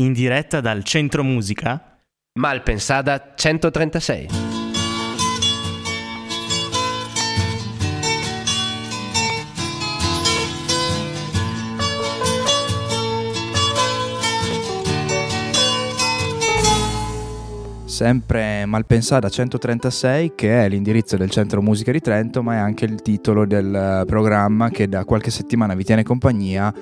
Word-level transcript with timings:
in 0.00 0.14
diretta 0.14 0.62
dal 0.62 0.82
Centro 0.82 1.22
Musica 1.22 1.98
Malpensada 2.38 3.32
136. 3.34 4.28
Sempre 17.84 18.64
Malpensada 18.64 19.28
136 19.28 20.32
che 20.34 20.64
è 20.64 20.68
l'indirizzo 20.70 21.18
del 21.18 21.28
Centro 21.28 21.60
Musica 21.60 21.92
di 21.92 22.00
Trento 22.00 22.42
ma 22.42 22.54
è 22.54 22.56
anche 22.56 22.86
il 22.86 23.02
titolo 23.02 23.44
del 23.44 24.04
programma 24.06 24.70
che 24.70 24.88
da 24.88 25.04
qualche 25.04 25.30
settimana 25.30 25.74
vi 25.74 25.84
tiene 25.84 26.02
compagnia 26.02 26.72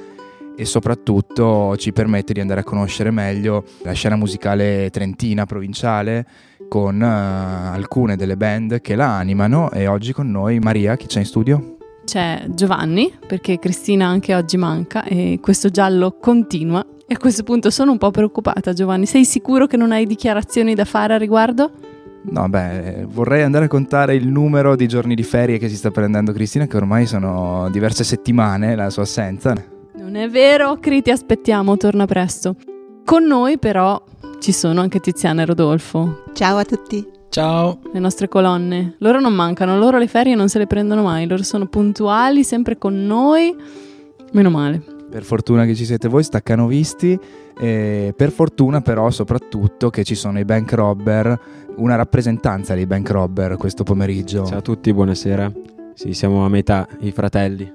e 0.59 0.65
soprattutto 0.65 1.77
ci 1.77 1.93
permette 1.93 2.33
di 2.33 2.41
andare 2.41 2.61
a 2.61 2.65
conoscere 2.65 3.13
meglio 3.13 3.63
la 3.83 3.93
scena 3.93 4.17
musicale 4.17 4.91
trentina 4.91 5.47
provinciale 5.47 6.27
con 6.69 7.01
uh, 7.01 7.73
alcune 7.73 8.17
delle 8.17 8.37
band 8.37 8.81
che 8.81 8.97
la 8.97 9.19
animano 9.19 9.71
e 9.71 9.87
oggi 9.87 10.13
con 10.13 10.29
noi 10.29 10.59
Maria 10.59 10.97
chi 10.97 11.07
c'è 11.07 11.21
in 11.21 11.27
studio? 11.27 11.77
C'è 12.05 12.47
Giovanni 12.49 13.17
perché 13.25 13.61
Cristina 13.61 14.09
anche 14.09 14.35
oggi 14.35 14.57
manca 14.57 15.05
e 15.05 15.39
questo 15.41 15.69
giallo 15.69 16.17
continua 16.21 16.85
e 17.07 17.15
a 17.15 17.19
questo 17.19 17.45
punto 17.45 17.71
sono 17.71 17.93
un 17.93 17.99
po' 17.99 18.11
preoccupata 18.11 18.73
Giovanni, 18.73 19.07
sei 19.07 19.25
sicuro 19.25 19.69
che 19.69 19.77
non 19.77 19.93
hai 19.93 20.07
dichiarazioni 20.07 20.75
da 20.75 20.85
fare 20.85 21.15
a 21.15 21.19
riguardo? 21.19 21.71
No, 22.31 22.49
beh, 22.49 23.07
vorrei 23.09 23.45
andare 23.45 23.67
a 23.67 23.69
contare 23.69 24.17
il 24.17 24.27
numero 24.27 24.75
di 24.75 24.89
giorni 24.89 25.15
di 25.15 25.23
ferie 25.23 25.57
che 25.57 25.69
si 25.69 25.77
sta 25.77 25.93
prendendo 25.93 26.33
Cristina, 26.33 26.67
che 26.67 26.77
ormai 26.77 27.07
sono 27.07 27.69
diverse 27.71 28.03
settimane 28.03 28.75
la 28.75 28.91
sua 28.91 29.05
assenza. 29.05 29.77
Non 29.99 30.15
è 30.15 30.29
vero, 30.31 30.79
Cri, 30.79 31.03
ti 31.03 31.11
aspettiamo, 31.11 31.77
torna 31.77 32.07
presto. 32.07 32.55
Con 33.05 33.25
noi 33.25 33.59
però 33.59 34.01
ci 34.39 34.53
sono 34.53 34.81
anche 34.81 35.01
Tiziana 35.01 35.43
e 35.43 35.45
Rodolfo. 35.45 36.23
Ciao 36.35 36.57
a 36.57 36.65
tutti. 36.65 37.05
Ciao. 37.29 37.81
Le 37.93 37.99
nostre 37.99 38.29
colonne. 38.29 38.95
Loro 38.99 39.19
non 39.19 39.35
mancano, 39.35 39.77
loro 39.77 39.99
le 39.99 40.07
ferie 40.07 40.37
non 40.37 40.49
se 40.49 40.59
le 40.59 40.69
prendono 40.69 41.03
mai, 41.03 41.27
loro 41.27 41.43
sono 41.43 41.67
puntuali, 41.67 42.45
sempre 42.45 42.79
con 42.79 43.07
noi. 43.07 43.55
Meno 44.33 44.51
male. 44.51 44.81
Per 45.11 45.25
fortuna 45.25 45.65
che 45.65 45.75
ci 45.75 45.85
siete 45.85 46.07
voi, 46.07 46.23
staccano 46.23 46.69
visti. 46.69 47.19
E 47.59 48.15
per 48.17 48.31
fortuna 48.31 48.81
però 48.81 49.11
soprattutto 49.11 49.91
che 49.91 50.05
ci 50.05 50.15
sono 50.15 50.39
i 50.39 50.45
bank 50.45 50.73
robber, 50.75 51.41
una 51.77 51.97
rappresentanza 51.97 52.75
dei 52.75 52.87
bank 52.87 53.11
robber 53.11 53.57
questo 53.57 53.83
pomeriggio. 53.83 54.47
Ciao 54.47 54.59
a 54.59 54.63
tutti, 54.63 54.93
buonasera. 54.95 55.53
Sì, 55.93 56.15
siamo 56.15 56.45
a 56.45 56.49
metà, 56.49 56.87
i 57.01 57.11
fratelli. 57.11 57.71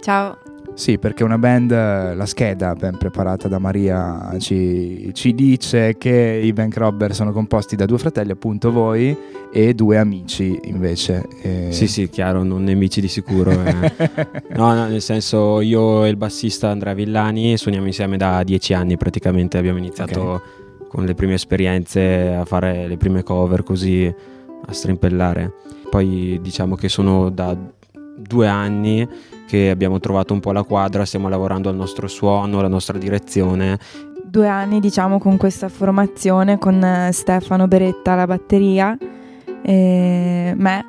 Ciao. 0.00 0.38
Sì, 0.78 0.96
perché 0.96 1.24
una 1.24 1.38
band, 1.38 1.72
la 1.72 2.24
scheda 2.24 2.72
ben 2.74 2.96
preparata 2.98 3.48
da 3.48 3.58
Maria 3.58 4.36
ci, 4.38 5.10
ci, 5.12 5.34
dice 5.34 5.96
che 5.98 6.40
i 6.40 6.52
Bank 6.52 6.76
Robber 6.76 7.12
sono 7.12 7.32
composti 7.32 7.74
da 7.74 7.84
due 7.84 7.98
fratelli, 7.98 8.30
appunto 8.30 8.70
voi, 8.70 9.14
e 9.52 9.74
due 9.74 9.98
amici 9.98 10.56
invece. 10.66 11.26
E... 11.42 11.72
Sì, 11.72 11.88
sì, 11.88 12.08
chiaro, 12.08 12.44
non 12.44 12.62
nemici 12.62 13.00
di 13.00 13.08
sicuro. 13.08 13.50
Eh. 13.50 13.92
no, 14.54 14.72
no, 14.72 14.86
nel 14.86 15.02
senso 15.02 15.60
io 15.60 16.04
e 16.04 16.10
il 16.10 16.16
bassista 16.16 16.68
Andrea 16.70 16.94
Villani 16.94 17.56
suoniamo 17.56 17.86
insieme 17.86 18.16
da 18.16 18.44
dieci 18.44 18.72
anni 18.72 18.96
praticamente, 18.96 19.58
abbiamo 19.58 19.78
iniziato 19.78 20.20
okay. 20.20 20.48
con 20.90 21.04
le 21.04 21.14
prime 21.14 21.34
esperienze 21.34 22.36
a 22.36 22.44
fare 22.44 22.86
le 22.86 22.96
prime 22.96 23.24
cover 23.24 23.64
così, 23.64 24.06
a 24.64 24.72
strimpellare. 24.72 25.54
Poi 25.90 26.38
diciamo 26.40 26.76
che 26.76 26.88
sono 26.88 27.30
da 27.30 27.56
due 28.16 28.46
anni 28.46 29.36
che 29.48 29.70
abbiamo 29.70 29.98
trovato 29.98 30.34
un 30.34 30.40
po' 30.40 30.52
la 30.52 30.62
quadra, 30.62 31.06
stiamo 31.06 31.30
lavorando 31.30 31.70
al 31.70 31.74
nostro 31.74 32.06
suono, 32.06 32.58
alla 32.58 32.68
nostra 32.68 32.98
direzione. 32.98 33.78
Due 34.22 34.46
anni 34.46 34.78
diciamo 34.78 35.18
con 35.18 35.38
questa 35.38 35.70
formazione 35.70 36.58
con 36.58 36.84
eh, 36.84 37.10
Stefano 37.12 37.66
Beretta 37.66 38.12
alla 38.12 38.26
batteria 38.26 38.94
e 39.62 40.52
me, 40.54 40.84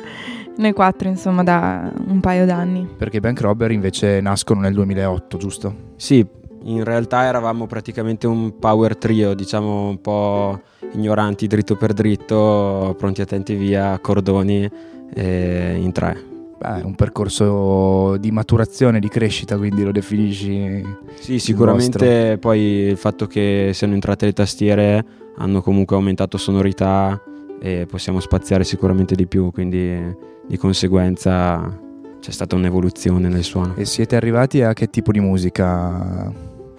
noi 0.56 0.72
quattro 0.72 1.08
insomma 1.08 1.42
da 1.42 1.92
un 2.06 2.20
paio 2.20 2.46
d'anni. 2.46 2.88
Perché 2.96 3.18
i 3.18 3.20
Bank 3.20 3.42
Robber 3.42 3.70
invece 3.70 4.22
nascono 4.22 4.60
nel 4.60 4.72
2008, 4.72 5.36
giusto? 5.36 5.74
Sì, 5.96 6.26
in 6.62 6.84
realtà 6.84 7.24
eravamo 7.24 7.66
praticamente 7.66 8.26
un 8.26 8.58
power 8.58 8.96
trio, 8.96 9.34
diciamo 9.34 9.88
un 9.90 10.00
po' 10.00 10.62
ignoranti 10.92 11.46
dritto 11.46 11.76
per 11.76 11.92
dritto, 11.92 12.94
pronti 12.96 13.20
attenti 13.20 13.54
via, 13.54 13.98
cordoni 14.00 14.68
in 15.14 15.90
tre. 15.92 16.27
Beh, 16.58 16.82
un 16.82 16.94
percorso 16.96 18.16
di 18.16 18.32
maturazione, 18.32 18.98
di 18.98 19.08
crescita, 19.08 19.56
quindi 19.56 19.84
lo 19.84 19.92
definisci? 19.92 20.84
Sì, 21.14 21.38
sicuramente 21.38 21.98
vostro. 21.98 22.38
poi 22.38 22.60
il 22.60 22.96
fatto 22.96 23.26
che 23.26 23.70
siano 23.72 23.94
entrate 23.94 24.26
le 24.26 24.32
tastiere 24.32 25.04
hanno 25.36 25.62
comunque 25.62 25.94
aumentato 25.94 26.36
sonorità 26.36 27.20
e 27.60 27.86
possiamo 27.88 28.18
spaziare 28.18 28.64
sicuramente 28.64 29.14
di 29.14 29.26
più, 29.26 29.52
quindi 29.52 30.16
di 30.46 30.56
conseguenza 30.56 31.78
c'è 32.20 32.30
stata 32.32 32.56
un'evoluzione 32.56 33.28
nel 33.28 33.44
suono. 33.44 33.74
E 33.76 33.84
siete 33.84 34.16
arrivati 34.16 34.62
a 34.62 34.72
che 34.72 34.90
tipo 34.90 35.12
di 35.12 35.20
musica? 35.20 36.32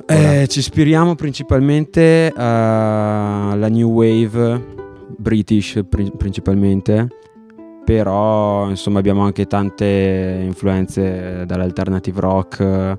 Eh, 0.05 0.45
ci 0.49 0.59
ispiriamo 0.59 1.15
principalmente 1.15 2.33
alla 2.35 3.67
new 3.69 3.89
wave 3.91 4.77
british 5.17 5.81
principalmente 5.87 7.07
però 7.89 8.69
insomma 8.69 8.99
abbiamo 8.99 9.23
anche 9.23 9.47
tante 9.47 10.41
influenze 10.43 11.43
dall'alternative 11.47 12.19
rock 12.19 12.97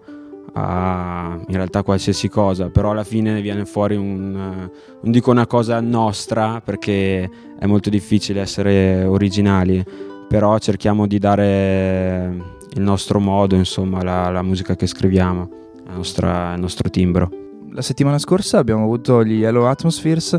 a 0.55 1.39
in 1.47 1.55
realtà 1.55 1.85
qualsiasi 1.85 2.29
cosa, 2.29 2.71
però 2.71 2.91
alla 2.91 3.05
fine 3.05 3.41
viene 3.41 3.67
fuori 3.67 3.95
un, 3.95 4.33
non 4.33 5.13
dico 5.13 5.31
una 5.31 5.47
cosa 5.47 5.79
nostra 5.79 6.61
perché 6.61 7.31
è 7.57 7.67
molto 7.67 7.89
difficile 7.89 8.41
essere 8.41 9.05
originali, 9.05 9.85
però 10.27 10.59
cerchiamo 10.59 11.07
di 11.07 11.21
dare 11.21 12.37
il 12.75 12.83
nostro 12.83 13.21
modo, 13.21 13.55
insomma, 13.55 14.03
la, 14.03 14.29
la 14.31 14.43
musica 14.43 14.75
che 14.75 14.89
scriviamo, 14.89 15.49
nostra, 15.95 16.55
il 16.55 16.61
nostro 16.61 16.91
timbro. 16.91 17.31
La 17.71 17.83
settimana 17.83 18.19
scorsa 18.19 18.59
abbiamo 18.59 18.83
avuto 18.83 19.23
gli 19.23 19.35
Yellow 19.35 19.67
Atmospheres 19.67 20.37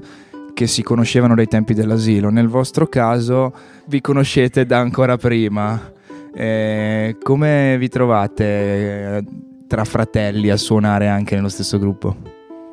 che 0.62 0.68
si 0.68 0.84
conoscevano 0.84 1.34
dai 1.34 1.48
tempi 1.48 1.74
dell'asilo. 1.74 2.30
Nel 2.30 2.48
vostro 2.48 2.86
caso 2.86 3.52
vi 3.86 4.00
conoscete 4.00 4.64
da 4.64 4.78
ancora 4.78 5.18
prima. 5.18 5.92
Eh, 6.36 7.18
come 7.24 7.78
vi 7.80 7.90
trovate 7.90 8.44
eh, 8.44 9.24
tra 9.66 9.84
fratelli 9.86 10.52
a 10.52 10.58
suonare 10.58 11.08
anche 11.08 11.34
nello 11.34 11.50
stesso 11.50 11.80
gruppo? 11.80 12.16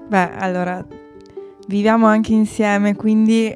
Beh, 0.07 0.33
allora, 0.37 0.85
viviamo 1.67 2.05
anche 2.05 2.35
insieme, 2.35 2.95
quindi 2.95 3.51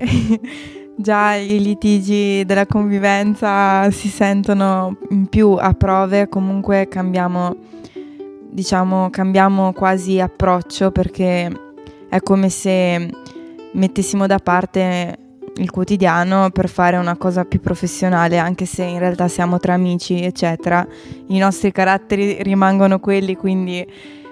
già 0.96 1.34
i 1.34 1.60
litigi 1.60 2.42
della 2.46 2.64
convivenza 2.64 3.90
si 3.90 4.08
sentono 4.08 4.96
in 5.10 5.26
più 5.26 5.56
a 5.60 5.74
prove, 5.74 6.30
comunque 6.30 6.88
cambiamo, 6.88 7.54
diciamo, 8.50 9.10
cambiamo 9.10 9.74
quasi 9.74 10.20
approccio 10.20 10.90
perché 10.90 11.50
è 12.08 12.20
come 12.20 12.48
se 12.48 13.10
mettessimo 13.72 14.26
da 14.26 14.38
parte 14.38 15.18
il 15.56 15.70
quotidiano 15.70 16.50
per 16.50 16.68
fare 16.68 16.96
una 16.96 17.16
cosa 17.16 17.44
più 17.44 17.60
professionale, 17.60 18.38
anche 18.38 18.64
se 18.64 18.84
in 18.84 18.98
realtà 18.98 19.28
siamo 19.28 19.58
tra 19.58 19.74
amici, 19.74 20.22
eccetera. 20.22 20.86
I 21.28 21.38
nostri 21.38 21.72
caratteri 21.72 22.42
rimangono 22.42 23.00
quelli, 23.00 23.36
quindi 23.36 23.86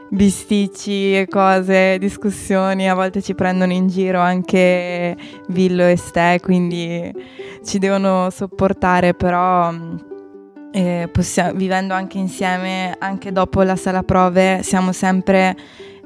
bisticci 0.08 1.16
e 1.16 1.26
cose, 1.28 1.98
discussioni, 1.98 2.88
a 2.88 2.94
volte 2.94 3.22
ci 3.22 3.34
prendono 3.34 3.72
in 3.72 3.88
giro 3.88 4.20
anche 4.20 5.16
Villo 5.48 5.86
e 5.86 5.96
Ste, 5.96 6.40
quindi 6.42 7.12
ci 7.64 7.78
devono 7.78 8.28
sopportare, 8.30 9.14
però 9.14 9.72
eh, 10.72 11.08
possiamo, 11.12 11.52
vivendo 11.52 11.94
anche 11.94 12.18
insieme, 12.18 12.96
anche 12.98 13.30
dopo 13.30 13.62
la 13.62 13.76
sala 13.76 14.02
prove, 14.02 14.62
siamo 14.62 14.92
sempre 14.92 15.56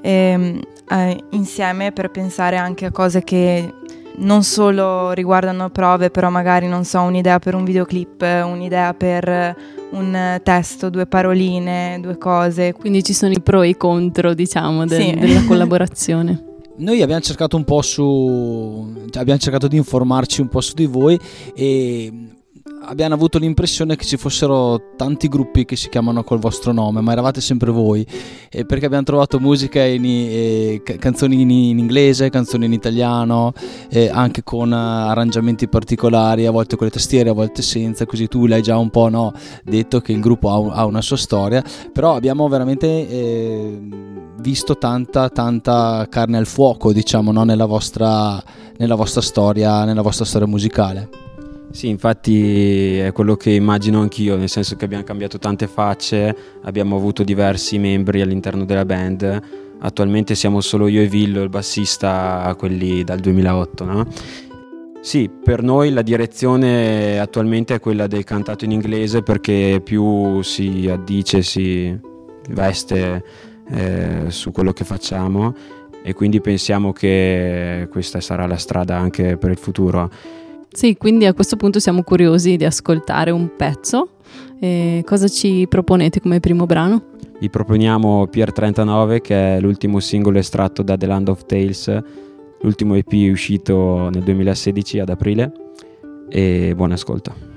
eh, 0.03 0.61
eh, 0.89 1.25
insieme 1.31 1.93
per 1.93 2.11
pensare 2.11 2.57
anche 2.57 2.87
a 2.87 2.91
cose 2.91 3.23
che 3.23 3.73
non 4.17 4.43
solo 4.43 5.13
riguardano 5.13 5.71
prove, 5.71 6.11
però 6.11 6.31
magari 6.31 6.69
non 6.69 6.85
so, 6.85 7.01
un'idea 7.01 7.39
per 7.39 7.55
un 7.55 7.65
videoclip, 7.65 8.23
un'idea 8.23 8.95
per 8.95 9.57
un 9.91 10.41
testo, 10.43 10.91
due 10.91 11.07
paroline, 11.07 11.99
due 12.01 12.19
cose. 12.19 12.73
Quindi 12.73 13.03
ci 13.03 13.13
sono 13.13 13.33
i 13.33 13.41
pro 13.41 13.63
e 13.63 13.71
i 13.71 13.77
contro, 13.77 14.35
diciamo, 14.35 14.87
de- 14.87 15.01
sì. 15.01 15.15
della 15.19 15.45
collaborazione. 15.47 16.53
Noi 16.77 17.03
abbiamo 17.03 17.21
cercato 17.21 17.57
un 17.57 17.65
po' 17.65 17.83
su, 17.83 18.93
cioè 19.11 19.23
abbiamo 19.23 19.39
cercato 19.39 19.69
di 19.69 19.77
informarci 19.77 20.41
un 20.41 20.49
po' 20.49 20.61
su 20.61 20.75
di 20.75 20.87
voi 20.87 21.19
e 21.55 22.13
abbiamo 22.87 23.15
avuto 23.15 23.39
l'impressione 23.39 23.97
che 23.97 24.05
ci 24.05 24.17
fossero 24.17 24.95
tanti 24.97 25.29
gruppi 25.29 25.65
che 25.65 25.77
si 25.77 25.89
chiamano 25.89 26.25
col 26.25 26.39
vostro 26.39 26.73
nome, 26.73 27.01
ma 27.01 27.13
eravate 27.13 27.41
sempre 27.41 27.71
voi, 27.71 28.07
e 28.51 28.65
perché 28.65 28.87
abbiamo 28.87 29.05
trovato 29.05 29.39
musica 29.39 29.85
in, 29.85 30.05
eh, 30.05 30.83
canzoni 30.99 31.43
in, 31.43 31.51
in, 31.51 31.79
inglese, 31.79 32.31
canzoni 32.31 32.67
in 32.67 32.73
italiano, 32.73 33.53
eh, 33.91 34.09
anche 34.09 34.43
con 34.43 34.71
uh, 34.71 34.75
arrangiamenti 34.75 35.69
particolari, 35.69 36.47
a 36.47 36.51
volte 36.51 36.77
con 36.77 36.87
le 36.87 36.93
tastiere, 36.93 37.31
a 37.31 37.35
volte 37.35 37.63
senza, 37.63 38.07
così 38.07 38.29
tu 38.29 38.47
l'hai 38.47 38.63
già 38.63 38.77
un 38.79 38.91
po' 38.91 39.09
no, 39.09 39.33
detto 39.63 40.01
che 40.01 40.13
il 40.13 40.21
gruppo 40.21 40.51
ha, 40.51 40.75
ha, 40.75 40.85
una 40.87 41.03
sua 41.03 41.17
storia, 41.17 41.63
però 41.93 42.15
abbiamo 42.15 42.49
veramente 42.49 42.87
eh, 42.87 43.79
visto 44.41 44.79
tanta, 44.79 45.29
tanta 45.29 46.07
carne 46.09 46.39
al 46.39 46.47
fuoco, 46.47 46.93
diciamo, 46.93 47.33
no, 47.33 47.45
nella, 47.45 47.67
vostra, 47.67 48.43
nella 48.79 48.95
vostra 48.95 49.21
storia, 49.21 49.85
nella 49.85 50.03
vostra 50.03 50.25
storia 50.25 50.47
musicale. 50.47 51.24
Sì, 51.71 51.89
infatti 51.89 52.99
è 52.99 53.13
quello 53.13 53.37
che 53.37 53.51
immagino 53.51 54.01
anch'io, 54.01 54.37
nel 54.37 54.49
senso 54.49 54.77
che 54.77 54.85
abbiamo 54.85 55.05
cambiato 55.05 55.39
tante 55.39 55.67
facce, 55.67 56.37
abbiamo 56.63 56.97
avuto 56.97 57.25
diversi 57.25 57.79
membri 57.79 58.21
all'interno 58.21 58.65
della 58.65 58.85
band. 58.85 59.43
Attualmente 59.81 60.35
siamo 60.35 60.61
solo 60.61 60.87
io 60.87 61.03
e 61.03 61.09
Villo, 61.09 61.43
il 61.43 61.49
bassista, 61.49 62.55
quelli 62.57 63.03
dal 63.03 63.19
2008, 63.19 63.85
no? 63.85 64.07
Sì, 65.01 65.29
per 65.29 65.63
noi 65.63 65.91
la 65.91 66.01
direzione 66.01 67.19
attualmente 67.19 67.75
è 67.75 67.81
quella 67.81 68.07
del 68.07 68.25
cantato 68.25 68.65
in 68.65 68.71
inglese 68.71 69.23
perché 69.23 69.83
più 69.85 70.41
si 70.41 70.89
addice, 70.91 71.43
si 71.43 71.95
veste 72.49 73.23
eh, 73.69 74.25
su 74.29 74.51
quello 74.51 74.73
che 74.73 74.85
facciamo 74.85 75.55
e 76.03 76.15
quindi 76.15 76.41
pensiamo 76.41 76.93
che 76.93 77.87
questa 77.91 78.21
sarà 78.21 78.47
la 78.47 78.57
strada 78.57 78.97
anche 78.97 79.37
per 79.37 79.51
il 79.51 79.59
futuro 79.59 80.11
sì, 80.75 80.97
quindi 80.97 81.25
a 81.25 81.33
questo 81.35 81.55
punto 81.55 81.79
siamo 81.79 82.03
curiosi 82.03 82.57
di 82.57 82.65
ascoltare 82.65 83.31
un 83.31 83.55
pezzo. 83.57 84.09
E 84.59 85.03
cosa 85.07 85.29
ci 85.29 85.67
proponete 85.69 86.21
come 86.21 86.41
primo 86.41 86.67
brano? 86.67 87.13
Vi 87.39 87.49
proponiamo 87.49 88.27
Pier 88.27 88.53
39 88.53 89.21
che 89.21 89.57
è 89.57 89.61
l'ultimo 89.61 90.01
singolo 90.01 90.39
estratto 90.39 90.83
da 90.83 90.97
The 90.97 91.07
Land 91.07 91.29
of 91.29 91.47
Tales, 91.47 92.03
l'ultimo 92.61 92.97
EP 92.97 93.13
uscito 93.31 94.09
nel 94.11 94.23
2016 94.23 94.99
ad 94.99 95.11
aprile 95.11 95.53
e 96.29 96.73
buon 96.75 96.91
ascolto. 96.91 97.54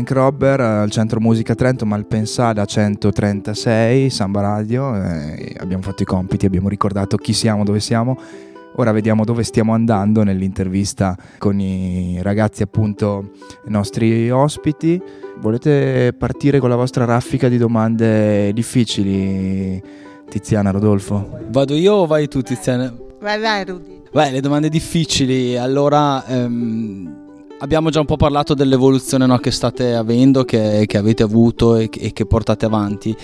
Bank 0.00 0.12
Robber 0.12 0.60
al 0.60 0.90
Centro 0.90 1.20
Musica 1.20 1.54
Trento, 1.54 1.84
Malpensada 1.84 2.64
136, 2.64 4.08
Samba 4.08 4.40
Radio. 4.40 4.94
eh, 4.96 5.54
abbiamo 5.58 5.82
fatto 5.82 6.02
i 6.04 6.06
compiti, 6.06 6.46
abbiamo 6.46 6.70
ricordato 6.70 7.18
chi 7.18 7.34
siamo, 7.34 7.64
dove 7.64 7.80
siamo. 7.80 8.18
Ora 8.76 8.92
vediamo 8.92 9.26
dove 9.26 9.42
stiamo 9.42 9.74
andando 9.74 10.22
nell'intervista 10.22 11.14
con 11.36 11.60
i 11.60 12.18
ragazzi, 12.22 12.62
appunto, 12.62 13.32
i 13.66 13.70
nostri 13.70 14.30
ospiti. 14.30 14.98
Volete 15.38 16.14
partire 16.16 16.60
con 16.60 16.70
la 16.70 16.76
vostra 16.76 17.04
raffica 17.04 17.48
di 17.48 17.58
domande 17.58 18.54
difficili, 18.54 19.82
Tiziana, 20.30 20.70
Rodolfo? 20.70 21.40
Vado 21.50 21.74
io 21.74 21.92
o 21.92 22.06
vai 22.06 22.26
tu 22.26 22.40
Tiziana? 22.40 22.90
Vai, 23.20 23.38
vai, 23.38 23.64
Rudy. 23.66 24.00
Beh, 24.10 24.30
le 24.30 24.40
domande 24.40 24.70
difficili. 24.70 25.58
Allora, 25.58 26.24
ehm, 26.26 27.19
abbiamo 27.60 27.90
già 27.90 28.00
un 28.00 28.06
po' 28.06 28.16
parlato 28.16 28.54
dell'evoluzione 28.54 29.26
no, 29.26 29.38
che 29.38 29.50
state 29.50 29.94
avendo, 29.94 30.44
che, 30.44 30.84
che 30.86 30.96
avete 30.98 31.22
avuto 31.22 31.76
e, 31.76 31.88
che- 31.88 32.00
e 32.00 32.12
che 32.12 32.26
portate 32.26 32.64
avanti. 32.66 33.14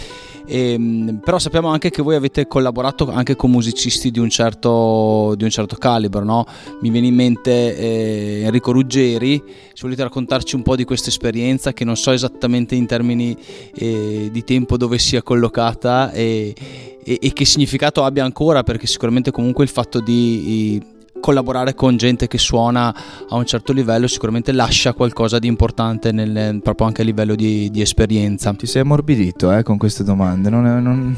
Ehm, 0.48 1.20
però 1.24 1.38
sappiamo 1.38 1.68
anche 1.68 1.90
che 1.90 2.02
voi 2.02 2.14
avete 2.14 2.46
collaborato 2.46 3.10
anche 3.10 3.34
con 3.34 3.50
musicisti 3.50 4.10
di 4.10 4.18
un 4.20 4.28
certo, 4.30 5.34
di 5.36 5.42
un 5.44 5.50
certo 5.50 5.76
calibro, 5.76 6.22
no? 6.22 6.44
Mi 6.82 6.90
viene 6.90 7.08
in 7.08 7.14
mente 7.14 7.76
eh, 7.76 8.42
Enrico 8.44 8.70
Ruggeri, 8.72 9.42
se 9.72 9.80
volete 9.82 10.02
raccontarci 10.04 10.54
un 10.54 10.62
po' 10.62 10.76
di 10.76 10.84
questa 10.84 11.08
esperienza 11.08 11.72
che 11.72 11.84
non 11.84 11.96
so 11.96 12.12
esattamente 12.12 12.74
in 12.74 12.86
termini 12.86 13.36
eh, 13.74 14.28
di 14.30 14.44
tempo 14.44 14.76
dove 14.76 14.98
sia 14.98 15.22
collocata 15.22 16.12
e, 16.12 16.54
e- 17.02 17.18
e 17.20 17.32
che 17.32 17.44
significato 17.44 18.04
abbia 18.04 18.22
ancora, 18.24 18.62
perché 18.62 18.86
sicuramente 18.86 19.30
comunque 19.32 19.64
il 19.64 19.70
fatto 19.70 19.98
di 20.00 20.94
collaborare 21.26 21.74
con 21.74 21.96
gente 21.96 22.28
che 22.28 22.38
suona 22.38 22.94
a 23.28 23.34
un 23.34 23.44
certo 23.44 23.72
livello 23.72 24.06
sicuramente 24.06 24.52
lascia 24.52 24.92
qualcosa 24.92 25.40
di 25.40 25.48
importante 25.48 26.12
nel- 26.12 26.60
proprio 26.62 26.86
anche 26.86 27.02
a 27.02 27.04
livello 27.04 27.34
di, 27.34 27.68
di 27.68 27.80
esperienza. 27.80 28.52
Ti 28.54 28.64
sei 28.64 28.82
ammorbidito 28.82 29.50
eh, 29.52 29.64
con 29.64 29.76
queste 29.76 30.04
domande, 30.04 30.50
non, 30.50 30.62
non- 30.62 31.16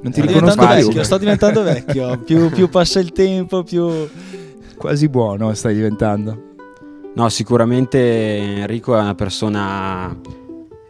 non 0.00 0.12
ti 0.12 0.20
Sto 0.20 0.30
riconosco 0.30 0.64
più. 0.64 0.74
vecchio, 0.76 1.02
sto 1.02 1.18
diventando 1.18 1.62
vecchio, 1.64 2.18
più, 2.24 2.50
più 2.50 2.68
passa 2.68 3.00
il 3.00 3.10
tempo, 3.10 3.64
più... 3.64 4.08
Quasi 4.76 5.08
buono 5.08 5.52
stai 5.54 5.74
diventando. 5.74 6.42
No, 7.16 7.28
sicuramente 7.28 7.98
Enrico 8.36 8.96
è 8.96 9.00
una 9.00 9.16
persona 9.16 10.16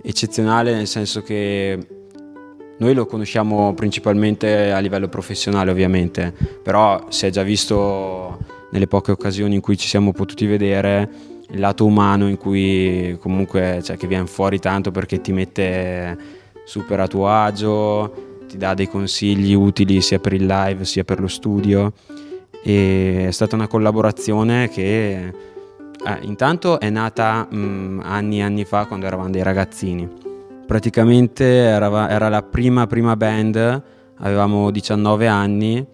eccezionale 0.02 0.75
nel 0.75 0.87
senso 0.87 1.22
che 1.22 1.78
noi 2.80 2.92
lo 2.92 3.06
conosciamo 3.06 3.72
principalmente 3.72 4.72
a 4.72 4.78
livello 4.80 5.08
professionale 5.08 5.70
ovviamente, 5.70 6.34
però 6.62 7.06
si 7.08 7.25
è 7.25 7.30
già 7.30 7.42
visto 7.42 8.56
nelle 8.70 8.87
poche 8.87 9.12
occasioni 9.12 9.54
in 9.54 9.60
cui 9.60 9.76
ci 9.76 9.88
siamo 9.88 10.12
potuti 10.12 10.46
vedere 10.46 11.08
il 11.50 11.60
lato 11.60 11.84
umano 11.84 12.28
in 12.28 12.37
cui 12.37 13.16
comunque 13.20 13.80
cioè, 13.82 13.96
che 13.96 14.06
viene 14.06 14.26
fuori 14.26 14.58
tanto 14.58 14.90
perché 14.90 15.20
ti 15.20 15.32
mette 15.32 16.16
super 16.64 17.00
a 17.00 17.06
tuo 17.06 17.28
agio, 17.28 18.42
ti 18.46 18.58
dà 18.58 18.75
dei 18.75 18.88
consigli 18.88 19.54
utili 19.54 20.00
sia 20.00 20.18
per 20.18 20.34
il 20.34 20.44
live 20.44 20.84
sia 20.84 21.04
per 21.04 21.20
lo 21.20 21.28
studio 21.28 21.92
e 22.62 23.26
è 23.28 23.30
stata 23.30 23.54
una 23.54 23.66
collaborazione 23.66 24.68
che 24.68 25.32
eh, 26.04 26.18
intanto 26.22 26.78
è 26.78 26.90
nata 26.90 27.46
mh, 27.50 28.02
anni 28.04 28.38
e 28.38 28.42
anni 28.42 28.64
fa 28.64 28.84
quando 28.84 29.06
eravamo 29.06 29.30
dei 29.30 29.42
ragazzini. 29.42 30.08
Praticamente 30.66 31.44
era, 31.44 32.10
era 32.10 32.28
la 32.28 32.42
prima 32.42 32.87
prima 32.87 33.16
band, 33.16 33.82
avevamo 34.18 34.70
19 34.70 35.26
anni 35.26 35.87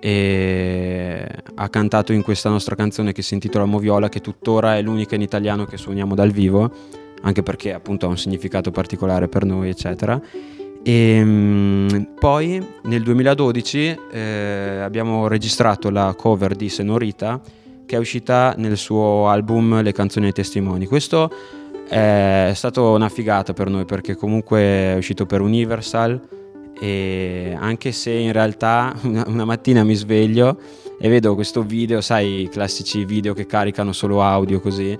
e 0.00 1.28
ha 1.54 1.68
cantato 1.68 2.12
in 2.12 2.22
questa 2.22 2.48
nostra 2.48 2.74
canzone 2.74 3.12
che 3.12 3.22
si 3.22 3.34
intitola 3.34 3.64
Moviola, 3.64 4.08
che 4.08 4.20
tuttora 4.20 4.76
è 4.76 4.82
l'unica 4.82 5.14
in 5.14 5.22
italiano 5.22 5.64
che 5.64 5.76
suoniamo 5.76 6.14
dal 6.14 6.30
vivo, 6.30 6.70
anche 7.22 7.42
perché 7.42 7.72
appunto 7.72 8.06
ha 8.06 8.08
un 8.08 8.18
significato 8.18 8.70
particolare 8.70 9.28
per 9.28 9.44
noi, 9.44 9.68
eccetera. 9.68 10.20
E 10.82 11.24
mh, 11.24 12.08
poi 12.18 12.64
nel 12.84 13.02
2012 13.02 13.98
eh, 14.12 14.80
abbiamo 14.82 15.26
registrato 15.26 15.90
la 15.90 16.14
cover 16.16 16.54
di 16.54 16.68
Senorita 16.68 17.40
che 17.86 17.96
è 17.96 17.98
uscita 17.98 18.54
nel 18.58 18.76
suo 18.76 19.28
album 19.28 19.80
Le 19.80 19.92
canzoni 19.92 20.26
ai 20.26 20.32
testimoni. 20.32 20.86
Questo 20.86 21.30
è 21.88 22.50
stato 22.54 22.92
una 22.92 23.08
figata 23.08 23.52
per 23.52 23.70
noi 23.70 23.84
perché 23.84 24.16
comunque 24.16 24.58
è 24.60 24.94
uscito 24.96 25.24
per 25.24 25.40
Universal 25.40 26.20
e 26.78 27.56
anche 27.58 27.92
se 27.92 28.10
in 28.10 28.32
realtà 28.32 28.94
una, 29.04 29.24
una 29.26 29.44
mattina 29.44 29.84
mi 29.84 29.94
sveglio 29.94 30.58
e 30.98 31.08
vedo 31.08 31.34
questo 31.34 31.62
video, 31.62 32.00
sai, 32.00 32.42
i 32.42 32.48
classici 32.48 33.04
video 33.04 33.34
che 33.34 33.46
caricano 33.46 33.92
solo 33.92 34.22
audio 34.22 34.60
così 34.60 34.98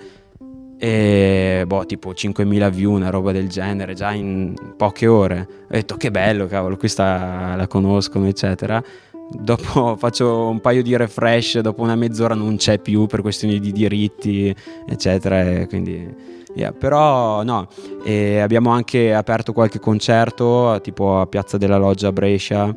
e 0.79 1.65
boh, 1.67 1.87
tipo 1.87 2.11
5.000 2.11 2.71
view, 2.71 2.93
una 2.93 3.09
roba 3.09 3.33
del 3.33 3.49
genere, 3.49 3.95
già 3.95 4.13
in 4.13 4.55
poche 4.77 5.07
ore. 5.07 5.49
Ho 5.63 5.75
detto 5.75 5.97
che 5.97 6.11
bello, 6.11 6.47
cavolo, 6.47 6.77
questa 6.77 7.55
la 7.57 7.67
conoscono, 7.67 8.27
eccetera. 8.27 8.83
Dopo 9.31 9.97
faccio 9.99 10.49
un 10.49 10.61
paio 10.61 10.83
di 10.83 10.95
refresh, 10.95 11.61
dopo 11.61 11.83
una 11.83 11.97
mezz'ora 11.97 12.35
non 12.35 12.57
c'è 12.57 12.79
più 12.79 13.07
per 13.07 13.23
questioni 13.23 13.59
di 13.59 13.73
diritti, 13.73 14.55
eccetera. 14.87 15.41
E 15.43 15.67
quindi, 15.67 16.15
yeah. 16.57 16.73
Però 16.73 17.43
no, 17.43 17.69
e 18.05 18.41
abbiamo 18.41 18.71
anche 18.71 19.15
aperto 19.15 19.53
qualche 19.53 19.79
concerto, 19.79 20.79
tipo 20.83 21.21
a 21.21 21.27
Piazza 21.27 21.57
della 21.57 21.77
Loggia 21.77 22.09
a 22.09 22.13
Brescia, 22.13 22.75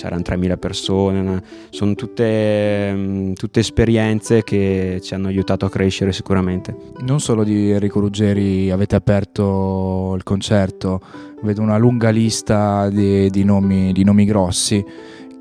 c'erano 0.00 0.22
3.000 0.22 0.58
persone, 0.58 1.20
no? 1.20 1.42
sono 1.68 1.94
tutte, 1.94 2.90
mm, 2.94 3.32
tutte 3.34 3.60
esperienze 3.60 4.42
che 4.42 4.98
ci 5.02 5.12
hanno 5.12 5.28
aiutato 5.28 5.66
a 5.66 5.70
crescere 5.70 6.12
sicuramente. 6.12 6.74
Non 7.00 7.20
solo 7.20 7.44
di 7.44 7.70
Enrico 7.70 8.00
Ruggeri 8.00 8.70
avete 8.70 8.96
aperto 8.96 10.14
il 10.16 10.22
concerto, 10.22 11.00
vedo 11.42 11.60
una 11.60 11.76
lunga 11.76 12.08
lista 12.08 12.88
di, 12.88 13.28
di 13.28 13.44
nomi, 13.44 13.92
di 13.92 14.02
nomi 14.02 14.24
grossi. 14.24 14.82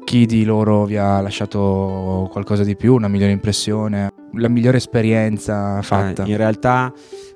Chi 0.03 0.25
di 0.25 0.43
loro 0.43 0.85
vi 0.85 0.97
ha 0.97 1.21
lasciato 1.21 2.27
qualcosa 2.31 2.63
di 2.63 2.75
più, 2.75 2.95
una 2.95 3.07
migliore 3.07 3.31
impressione, 3.31 4.11
la 4.33 4.49
migliore 4.49 4.77
esperienza 4.77 5.81
fatta? 5.83 6.23
Eh, 6.23 6.29
in 6.31 6.37
realtà, 6.37 6.91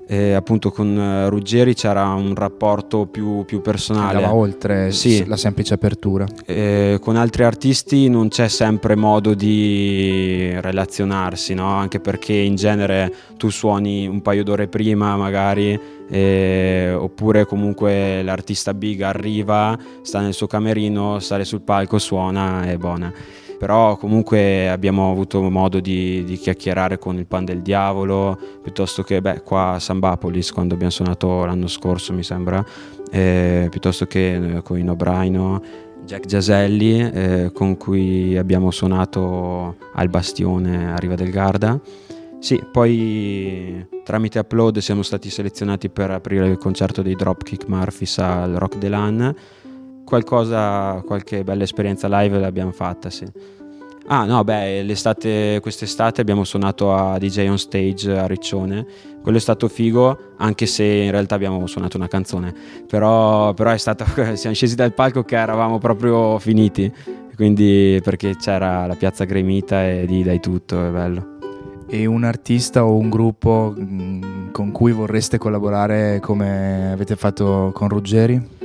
eh, 0.08 0.34
appunto, 0.34 0.72
con 0.72 0.98
eh, 0.98 1.30
Ruggeri 1.30 1.74
c'era 1.74 2.08
un 2.10 2.36
rapporto 2.36 3.06
più, 3.06 3.46
più 3.46 3.62
personale. 3.62 4.18
Andava 4.18 4.34
oltre 4.36 4.92
Sì. 4.92 5.26
la 5.26 5.38
semplice 5.38 5.74
apertura. 5.74 6.26
Eh, 6.46 6.98
con 7.02 7.16
altri 7.16 7.44
artisti 7.44 8.10
non 8.10 8.28
c'è 8.28 8.48
sempre 8.48 8.96
modo 8.96 9.34
di 9.34 10.52
relazionarsi, 10.60 11.54
no? 11.54 11.68
anche 11.68 12.00
perché 12.00 12.34
in 12.34 12.56
genere 12.56 13.14
tu 13.38 13.50
suoni 13.50 14.08
un 14.08 14.22
paio 14.22 14.44
d'ore 14.44 14.68
prima 14.68 15.16
magari, 15.16 15.80
eh, 16.10 16.94
oppure 16.98 17.46
comunque 17.46 18.22
l'artista 18.24 18.74
big 18.74 19.02
arriva, 19.02 19.78
sta 20.02 20.20
nel 20.20 20.34
suo 20.34 20.48
camerino, 20.48 21.20
sale 21.20 21.46
sul 21.46 21.62
palco, 21.62 21.98
suona 21.98 22.70
e 22.70 22.78
buona. 22.78 23.12
Però 23.64 23.96
comunque 23.96 24.68
abbiamo 24.68 25.10
avuto 25.10 25.42
modo 25.50 25.80
di, 25.80 26.26
di 26.26 26.36
chiacchierare 26.36 27.00
con 27.00 27.18
il 27.18 27.26
Pan 27.26 27.46
del 27.46 27.62
Diavolo, 27.62 28.38
piuttosto 28.62 29.04
che 29.04 29.22
beh, 29.22 29.42
qua 29.42 29.76
a 29.76 29.80
Sambapolis 29.80 30.52
quando 30.52 30.74
abbiamo 30.74 30.92
suonato 30.92 31.46
l'anno 31.46 31.68
scorso 31.68 32.12
mi 32.12 32.24
sembra, 32.24 32.62
eh, 33.10 33.68
piuttosto 33.70 34.06
che 34.06 34.58
eh, 34.58 34.62
con 34.64 34.78
i 34.78 34.84
Nobraino, 34.84 35.64
Jack 36.04 36.26
Giaselli 36.26 37.10
eh, 37.10 37.52
con 37.54 37.78
cui 37.78 38.36
abbiamo 38.36 38.70
suonato 38.70 39.78
al 39.94 40.10
Bastione 40.10 40.92
a 40.92 40.98
Riva 40.98 41.16
del 41.16 41.30
Garda. 41.30 41.80
Sì, 42.40 42.62
poi 42.70 43.88
tramite 44.04 44.40
Upload 44.40 44.80
siamo 44.80 45.04
stati 45.04 45.30
selezionati 45.30 45.88
per 45.88 46.12
aprire 46.12 46.50
il 46.50 46.58
concerto 46.58 47.02
dei 47.02 47.16
Dropkick 47.16 47.70
Murphys 47.70 48.18
al 48.18 48.56
Rock 48.56 48.78
Delan. 48.78 49.34
Qualcosa, 50.14 51.02
qualche 51.08 51.44
bella 51.44 51.64
esperienza 51.64 52.08
live 52.08 52.38
l'abbiamo 52.38 52.70
fatta, 52.70 53.10
sì. 53.10 53.26
Ah 54.06 54.26
no, 54.26 54.44
beh, 54.44 54.84
l'estate, 54.84 55.58
quest'estate 55.60 56.22
abbiamo 56.22 56.44
suonato 56.44 56.94
a 56.94 57.18
DJ 57.18 57.48
on 57.48 57.58
stage 57.58 58.16
a 58.16 58.28
Riccione. 58.28 58.86
Quello 59.24 59.40
è 59.40 59.42
stato 59.42 59.68
figo, 59.68 60.36
anche 60.38 60.68
se 60.68 60.84
in 60.84 61.10
realtà 61.10 61.34
abbiamo 61.34 61.66
suonato 61.66 61.98
una 61.98 62.08
canzone. 62.08 62.54
Però, 62.88 63.56
però 63.56 63.72
è 63.72 63.78
stato, 63.80 64.06
siamo 64.38 64.54
scesi 64.54 64.76
dal 64.76 64.94
palco 64.94 65.24
che 65.24 65.36
eravamo 65.36 65.80
proprio 65.80 66.38
finiti. 66.38 66.94
Quindi 67.36 68.00
perché 68.04 68.36
c'era 68.36 68.86
la 68.86 68.96
piazza 68.96 69.24
gremita 69.24 69.84
e 69.84 70.06
lì 70.06 70.22
dai 70.22 70.40
tutto, 70.40 70.86
è 70.86 70.90
bello. 70.92 71.38
E 71.88 72.06
un 72.06 72.24
artista 72.24 72.86
o 72.86 72.96
un 72.98 73.10
gruppo 73.10 73.74
mh, 73.76 74.52
con 74.52 74.72
cui 74.72 74.92
vorreste 74.92 75.40
collaborare 75.40 76.20
come 76.20 76.92
avete 76.92 77.16
fatto 77.16 77.72
con 77.74 77.90
Ruggeri? 77.90 78.62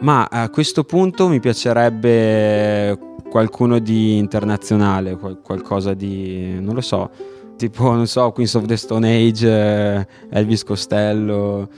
Ma 0.00 0.28
a 0.30 0.48
questo 0.48 0.84
punto 0.84 1.28
mi 1.28 1.40
piacerebbe 1.40 2.96
qualcuno 3.28 3.78
di 3.80 4.16
internazionale, 4.16 5.16
qual- 5.16 5.40
qualcosa 5.42 5.92
di, 5.92 6.56
non 6.60 6.74
lo 6.74 6.80
so, 6.80 7.10
tipo, 7.56 7.90
non 7.92 8.06
so, 8.06 8.30
Queens 8.30 8.54
of 8.54 8.66
the 8.66 8.76
Stone 8.76 9.08
Age, 9.08 9.48
eh, 9.48 10.06
Elvis 10.30 10.62
Costello, 10.62 11.68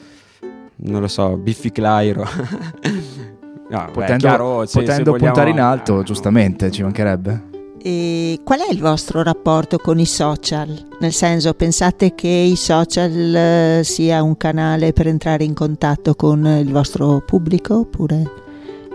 non 0.82 1.00
lo 1.00 1.08
so, 1.08 1.36
Biffy 1.36 1.70
Clyro. 1.70 2.24
No, 3.70 3.84
beh, 3.84 3.90
Potendo, 3.92 4.16
chiaro, 4.26 4.66
se- 4.66 4.72
se 4.72 4.80
potendo 4.80 5.10
vogliamo- 5.12 5.32
puntare 5.32 5.50
in 5.50 5.60
alto, 5.60 6.00
eh, 6.00 6.02
giustamente, 6.02 6.72
ci 6.72 6.82
mancherebbe. 6.82 7.49
E 7.82 8.40
qual 8.44 8.60
è 8.60 8.70
il 8.70 8.78
vostro 8.78 9.22
rapporto 9.22 9.78
con 9.78 9.98
i 9.98 10.04
social? 10.04 10.68
Nel 11.00 11.12
senso, 11.12 11.54
pensate 11.54 12.14
che 12.14 12.28
i 12.28 12.56
social 12.56 13.34
eh, 13.34 13.80
sia 13.84 14.22
un 14.22 14.36
canale 14.36 14.92
per 14.92 15.06
entrare 15.06 15.44
in 15.44 15.54
contatto 15.54 16.14
con 16.14 16.44
il 16.44 16.70
vostro 16.70 17.22
pubblico 17.24 17.78
oppure? 17.78 18.30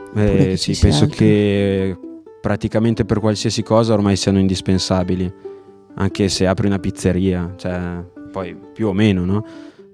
oppure 0.09 0.51
Eh, 0.51 0.57
sì, 0.57 0.77
penso 0.79 1.05
altro? 1.05 1.17
che 1.17 1.97
praticamente 2.39 3.05
per 3.05 3.19
qualsiasi 3.19 3.63
cosa 3.63 3.93
ormai 3.93 4.15
siano 4.15 4.37
indispensabili, 4.37 5.33
anche 5.95 6.29
se 6.29 6.45
apri 6.45 6.67
una 6.67 6.77
pizzeria, 6.77 7.55
cioè, 7.57 8.03
poi 8.31 8.55
più 8.71 8.87
o 8.87 8.93
meno, 8.93 9.25
no? 9.25 9.45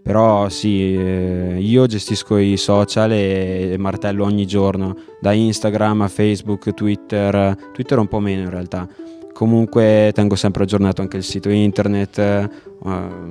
Però 0.03 0.49
sì, 0.49 0.95
eh, 0.95 1.57
io 1.59 1.85
gestisco 1.85 2.37
i 2.37 2.57
social 2.57 3.11
e, 3.11 3.75
martello 3.77 4.23
ogni 4.25 4.45
giorno, 4.47 4.95
da 5.19 5.31
Instagram 5.31 6.01
a 6.01 6.07
Facebook, 6.07 6.73
Twitter, 6.73 7.55
Twitter 7.71 7.99
un 7.99 8.07
po' 8.07 8.19
meno 8.19 8.41
in 8.41 8.49
realtà. 8.49 8.87
Comunque 9.31 10.11
tengo 10.13 10.35
sempre 10.35 10.63
aggiornato 10.63 11.01
anche 11.01 11.17
il 11.17 11.23
sito 11.23 11.49
internet, 11.49 12.17
eh, 12.17 12.49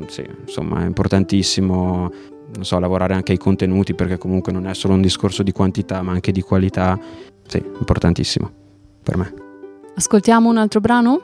sì, 0.07 0.25
insomma 0.43 0.83
è 0.83 0.87
importantissimo 0.87 2.11
non 2.53 2.65
so, 2.65 2.79
lavorare 2.81 3.15
anche 3.15 3.31
ai 3.33 3.39
contenuti 3.39 3.95
perché 3.95 4.19
comunque 4.19 4.51
non 4.53 4.67
è 4.67 4.75
solo 4.75 4.95
un 4.95 5.01
discorso 5.01 5.45
di 5.45 5.53
quantità 5.53 6.03
ma 6.03 6.11
anche 6.13 6.33
di 6.33 6.41
qualità, 6.41 6.99
sì, 7.47 7.63
importantissimo 7.79 8.51
per 9.03 9.17
me. 9.17 9.33
Ascoltiamo 9.95 10.49
un 10.49 10.57
altro 10.57 10.81
brano? 10.81 11.21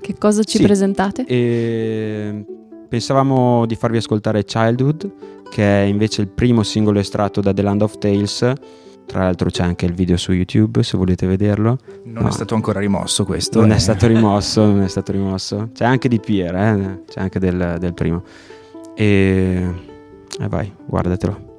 Che 0.00 0.14
cosa 0.18 0.44
ci 0.44 0.58
Sì. 0.58 0.62
presentate? 0.64 1.24
E 1.26 2.44
pensavamo 2.90 3.66
di 3.66 3.76
farvi 3.76 3.98
ascoltare 3.98 4.44
Childhood, 4.44 5.12
che 5.48 5.62
è 5.62 5.84
invece 5.86 6.22
il 6.22 6.28
primo 6.28 6.64
singolo 6.64 6.98
estratto 6.98 7.40
da 7.40 7.54
The 7.54 7.62
Land 7.62 7.82
of 7.82 7.98
Tales. 7.98 8.52
Tra 9.06 9.20
l'altro 9.20 9.48
c'è 9.48 9.62
anche 9.62 9.86
il 9.86 9.94
video 9.94 10.16
su 10.16 10.32
YouTube 10.32 10.82
se 10.82 10.98
volete 10.98 11.26
vederlo. 11.26 11.78
Non 12.04 12.24
No. 12.24 12.28
è 12.28 12.32
stato 12.32 12.54
ancora 12.54 12.80
rimosso 12.80 13.24
questo. 13.24 13.60
Non 13.60 13.70
è 13.70 13.76
eh. 13.76 13.78
stato 13.78 14.06
rimosso, 14.08 14.64
non 14.66 14.82
è 14.82 14.88
stato 14.88 15.12
rimosso. 15.12 15.70
C'è 15.72 15.84
anche 15.84 16.08
di 16.08 16.18
Pierre, 16.18 16.70
eh? 16.70 17.04
c'è 17.06 17.20
anche 17.20 17.38
del, 17.38 17.76
del 17.78 17.94
primo. 17.94 18.24
E... 18.94 19.66
e 20.38 20.48
vai, 20.48 20.72
guardatelo. 20.84 21.49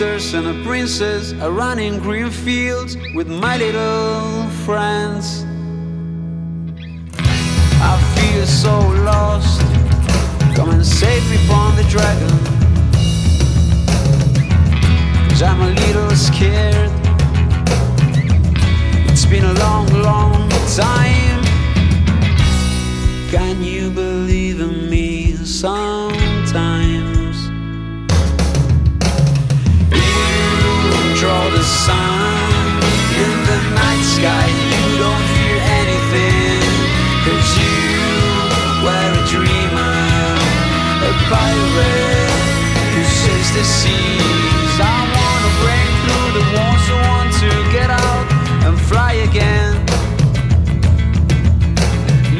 Of 0.00 0.08
monsters 0.08 0.34
and 0.34 0.46
a 0.46 0.64
princess. 0.64 1.32
I 1.40 1.48
run 1.48 1.78
in 1.78 1.98
green 1.98 2.30
fields 2.30 2.96
with 3.14 3.28
my 3.28 3.56
little 3.56 4.48
friends. 4.64 5.44
I 7.80 7.96
feel 8.14 8.46
so 8.46 8.78
lost. 9.04 9.60
Come 10.54 10.70
and 10.70 10.84
save 10.84 11.22
me 11.30 11.36
from 11.46 11.74
the 11.76 11.84
dragon. 11.88 12.28
Cause 15.30 15.42
I'm 15.42 15.60
a 15.60 15.70
little 15.70 16.10
scared. 16.10 16.90
It's 19.10 19.26
been 19.26 19.44
a 19.44 19.54
long, 19.54 19.86
long 20.02 20.48
time. 20.76 21.42
Can 23.30 23.62
you 23.62 23.90
believe 23.90 24.60
in 24.60 24.90
me 24.90 25.34
sometimes? 25.44 26.97
Sky. 34.18 34.48
You 34.72 34.84
don't 35.02 35.24
fear 35.34 35.58
anything. 35.80 36.62
Cause 37.24 37.50
you 37.62 37.78
were 38.84 39.10
a 39.20 39.24
dreamer, 39.32 39.98
a 41.08 41.12
pirate 41.30 42.42
who 42.94 43.02
sails 43.18 43.50
the 43.56 43.64
seas. 43.78 44.74
I 44.80 44.98
wanna 45.16 45.52
break 45.62 45.90
through 46.02 46.30
the 46.38 46.44
walls, 46.54 46.84
I 46.94 46.98
want 47.10 47.30
to 47.42 47.50
get 47.76 47.90
out 47.90 48.26
and 48.66 48.74
fly 48.90 49.12
again. 49.28 49.74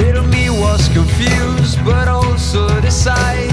Little 0.02 0.26
me 0.34 0.50
was 0.50 0.82
confused, 0.98 1.78
but 1.84 2.06
also 2.08 2.62
decided 2.80 3.47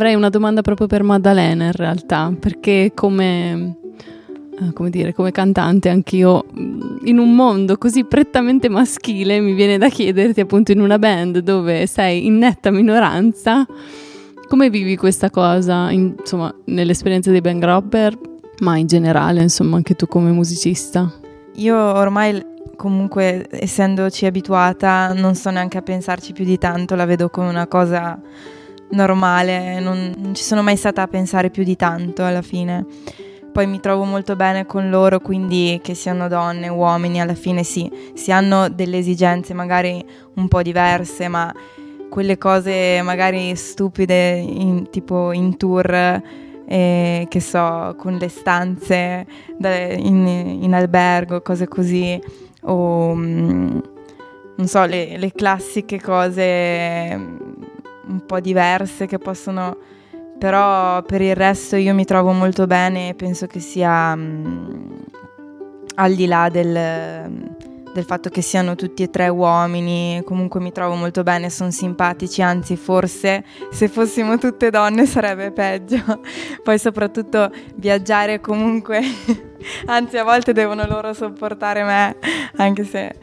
avrei 0.00 0.14
una 0.14 0.30
domanda 0.30 0.62
proprio 0.62 0.86
per 0.86 1.02
Maddalena 1.02 1.66
in 1.66 1.72
realtà, 1.72 2.32
perché 2.40 2.92
come, 2.94 3.76
eh, 4.58 4.72
come 4.72 4.88
dire, 4.88 5.12
come 5.12 5.30
cantante 5.30 5.90
anch'io 5.90 6.46
mh, 6.50 7.00
in 7.04 7.18
un 7.18 7.34
mondo 7.34 7.76
così 7.76 8.04
prettamente 8.04 8.70
maschile 8.70 9.40
mi 9.40 9.52
viene 9.52 9.76
da 9.76 9.90
chiederti 9.90 10.40
appunto 10.40 10.72
in 10.72 10.80
una 10.80 10.98
band 10.98 11.40
dove 11.40 11.86
sei 11.86 12.24
in 12.24 12.38
netta 12.38 12.70
minoranza, 12.70 13.66
come 14.48 14.70
vivi 14.70 14.96
questa 14.96 15.28
cosa, 15.28 15.90
in- 15.90 16.14
insomma, 16.18 16.52
nell'esperienza 16.64 17.30
dei 17.30 17.42
band 17.42 17.60
grabber, 17.60 18.18
ma 18.60 18.78
in 18.78 18.86
generale, 18.86 19.42
insomma, 19.42 19.76
anche 19.76 19.96
tu 19.96 20.06
come 20.06 20.30
musicista? 20.30 21.12
Io 21.56 21.76
ormai 21.76 22.42
comunque 22.74 23.46
essendoci 23.50 24.24
abituata 24.24 25.12
non 25.12 25.34
sto 25.34 25.50
neanche 25.50 25.76
a 25.76 25.82
pensarci 25.82 26.32
più 26.32 26.46
di 26.46 26.56
tanto, 26.56 26.94
la 26.94 27.04
vedo 27.04 27.28
come 27.28 27.50
una 27.50 27.66
cosa 27.66 28.18
normale, 28.90 29.80
non, 29.80 30.14
non 30.16 30.34
ci 30.34 30.42
sono 30.42 30.62
mai 30.62 30.76
stata 30.76 31.02
a 31.02 31.08
pensare 31.08 31.50
più 31.50 31.64
di 31.64 31.76
tanto 31.76 32.24
alla 32.24 32.42
fine. 32.42 32.84
Poi 33.52 33.66
mi 33.66 33.80
trovo 33.80 34.04
molto 34.04 34.36
bene 34.36 34.64
con 34.64 34.90
loro, 34.90 35.18
quindi 35.18 35.80
che 35.82 35.94
siano 35.94 36.28
donne, 36.28 36.68
uomini, 36.68 37.20
alla 37.20 37.34
fine 37.34 37.64
sì, 37.64 37.90
si 38.14 38.30
hanno 38.30 38.68
delle 38.68 38.98
esigenze 38.98 39.54
magari 39.54 40.04
un 40.34 40.46
po' 40.46 40.62
diverse, 40.62 41.26
ma 41.26 41.52
quelle 42.08 42.38
cose 42.38 43.00
magari 43.02 43.56
stupide, 43.56 44.36
in- 44.36 44.88
tipo 44.90 45.32
in 45.32 45.56
tour, 45.56 46.22
eh, 46.66 47.26
che 47.28 47.40
so, 47.40 47.96
con 47.98 48.16
le 48.16 48.28
stanze 48.28 49.26
in, 49.58 50.58
in 50.60 50.72
albergo, 50.72 51.40
cose 51.42 51.66
così, 51.66 52.20
o 52.62 53.14
mm, 53.14 53.78
non 54.56 54.66
so, 54.66 54.84
le, 54.84 55.16
le 55.18 55.32
classiche 55.32 56.00
cose 56.00 57.18
un 58.10 58.26
po' 58.26 58.40
diverse 58.40 59.06
che 59.06 59.18
possono 59.18 59.76
però 60.40 61.02
per 61.02 61.20
il 61.20 61.36
resto 61.36 61.76
io 61.76 61.92
mi 61.92 62.06
trovo 62.06 62.32
molto 62.32 62.66
bene 62.66 63.10
e 63.10 63.14
penso 63.14 63.46
che 63.46 63.60
sia 63.60 64.16
mm, 64.16 64.92
al 65.96 66.14
di 66.14 66.24
là 66.24 66.48
del, 66.48 67.52
del 67.92 68.04
fatto 68.04 68.30
che 68.30 68.40
siano 68.40 68.74
tutti 68.74 69.02
e 69.02 69.10
tre 69.10 69.28
uomini, 69.28 70.22
comunque 70.24 70.58
mi 70.58 70.72
trovo 70.72 70.94
molto 70.94 71.22
bene, 71.22 71.50
sono 71.50 71.70
simpatici, 71.70 72.40
anzi 72.40 72.76
forse 72.76 73.44
se 73.70 73.88
fossimo 73.88 74.38
tutte 74.38 74.70
donne 74.70 75.04
sarebbe 75.04 75.50
peggio. 75.50 76.22
Poi 76.64 76.78
soprattutto 76.78 77.52
viaggiare 77.74 78.40
comunque, 78.40 79.02
anzi 79.86 80.16
a 80.16 80.24
volte 80.24 80.54
devono 80.54 80.86
loro 80.86 81.12
sopportare 81.12 81.84
me, 81.84 82.16
anche 82.56 82.84
se 82.84 83.14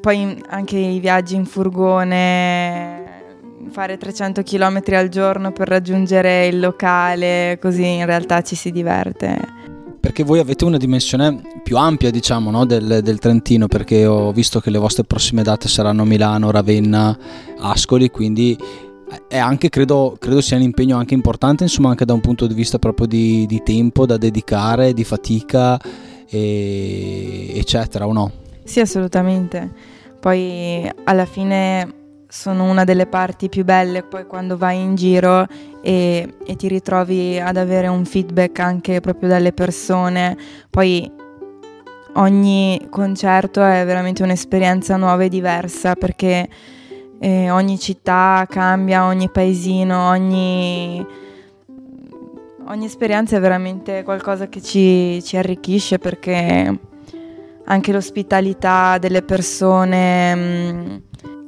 poi 0.00 0.42
anche 0.48 0.76
i 0.76 0.98
viaggi 0.98 1.36
in 1.36 1.46
furgone, 1.46 3.01
fare 3.70 3.96
300 3.96 4.42
km 4.42 4.82
al 4.92 5.08
giorno 5.08 5.52
per 5.52 5.68
raggiungere 5.68 6.46
il 6.46 6.60
locale, 6.60 7.58
così 7.60 7.86
in 7.86 8.06
realtà 8.06 8.42
ci 8.42 8.54
si 8.54 8.70
diverte. 8.70 9.60
Perché 10.00 10.24
voi 10.24 10.40
avete 10.40 10.64
una 10.64 10.78
dimensione 10.78 11.40
più 11.62 11.76
ampia, 11.76 12.10
diciamo, 12.10 12.50
no, 12.50 12.66
del, 12.66 13.00
del 13.02 13.18
Trentino, 13.18 13.68
perché 13.68 14.04
ho 14.04 14.32
visto 14.32 14.58
che 14.60 14.70
le 14.70 14.78
vostre 14.78 15.04
prossime 15.04 15.42
date 15.42 15.68
saranno 15.68 16.04
Milano, 16.04 16.50
Ravenna, 16.50 17.16
Ascoli, 17.58 18.10
quindi 18.10 18.58
è 19.28 19.38
anche, 19.38 19.68
credo, 19.68 20.16
credo 20.18 20.40
sia 20.40 20.56
un 20.56 20.64
impegno 20.64 20.96
anche 20.96 21.14
importante, 21.14 21.62
insomma, 21.62 21.90
anche 21.90 22.04
da 22.04 22.14
un 22.14 22.20
punto 22.20 22.46
di 22.46 22.54
vista 22.54 22.78
proprio 22.78 23.06
di, 23.06 23.46
di 23.46 23.62
tempo 23.62 24.04
da 24.04 24.16
dedicare, 24.16 24.92
di 24.92 25.04
fatica, 25.04 25.80
e- 26.28 27.52
eccetera, 27.54 28.06
o 28.06 28.12
no? 28.12 28.32
Sì, 28.64 28.80
assolutamente. 28.80 29.70
Poi 30.18 30.90
alla 31.04 31.26
fine 31.26 32.01
sono 32.32 32.64
una 32.64 32.84
delle 32.84 33.04
parti 33.04 33.50
più 33.50 33.62
belle 33.62 34.02
poi 34.02 34.26
quando 34.26 34.56
vai 34.56 34.80
in 34.80 34.94
giro 34.94 35.46
e, 35.82 36.36
e 36.46 36.56
ti 36.56 36.66
ritrovi 36.66 37.38
ad 37.38 37.58
avere 37.58 37.88
un 37.88 38.06
feedback 38.06 38.58
anche 38.58 39.00
proprio 39.00 39.28
dalle 39.28 39.52
persone. 39.52 40.34
Poi 40.70 41.12
ogni 42.14 42.86
concerto 42.88 43.62
è 43.62 43.84
veramente 43.84 44.22
un'esperienza 44.22 44.96
nuova 44.96 45.24
e 45.24 45.28
diversa 45.28 45.94
perché 45.94 46.48
eh, 47.20 47.50
ogni 47.50 47.78
città 47.78 48.46
cambia, 48.48 49.04
ogni 49.04 49.28
paesino, 49.28 50.08
ogni, 50.08 51.06
ogni 52.66 52.84
esperienza 52.86 53.36
è 53.36 53.40
veramente 53.40 54.02
qualcosa 54.04 54.48
che 54.48 54.62
ci, 54.62 55.22
ci 55.22 55.36
arricchisce 55.36 55.98
perché 55.98 56.78
anche 57.66 57.92
l'ospitalità 57.92 58.96
delle 58.96 59.20
persone 59.20 60.34
mh, 60.34 61.02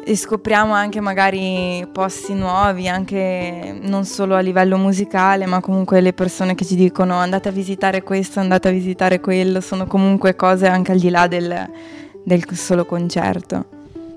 e 0.06 0.16
scopriamo 0.16 0.74
anche 0.74 1.00
magari 1.00 1.86
posti 1.90 2.34
nuovi, 2.34 2.88
anche 2.88 3.78
non 3.80 4.04
solo 4.04 4.34
a 4.34 4.40
livello 4.40 4.76
musicale, 4.76 5.46
ma 5.46 5.60
comunque 5.60 6.00
le 6.00 6.12
persone 6.12 6.54
che 6.54 6.64
ci 6.64 6.76
dicono 6.76 7.14
andate 7.14 7.48
a 7.48 7.52
visitare 7.52 8.02
questo, 8.02 8.40
andate 8.40 8.68
a 8.68 8.70
visitare 8.70 9.20
quello, 9.20 9.60
sono 9.60 9.86
comunque 9.86 10.36
cose 10.36 10.66
anche 10.66 10.92
al 10.92 10.98
di 10.98 11.08
là 11.08 11.26
del, 11.26 11.70
del 12.22 12.44
solo 12.52 12.84
concerto. 12.84 13.73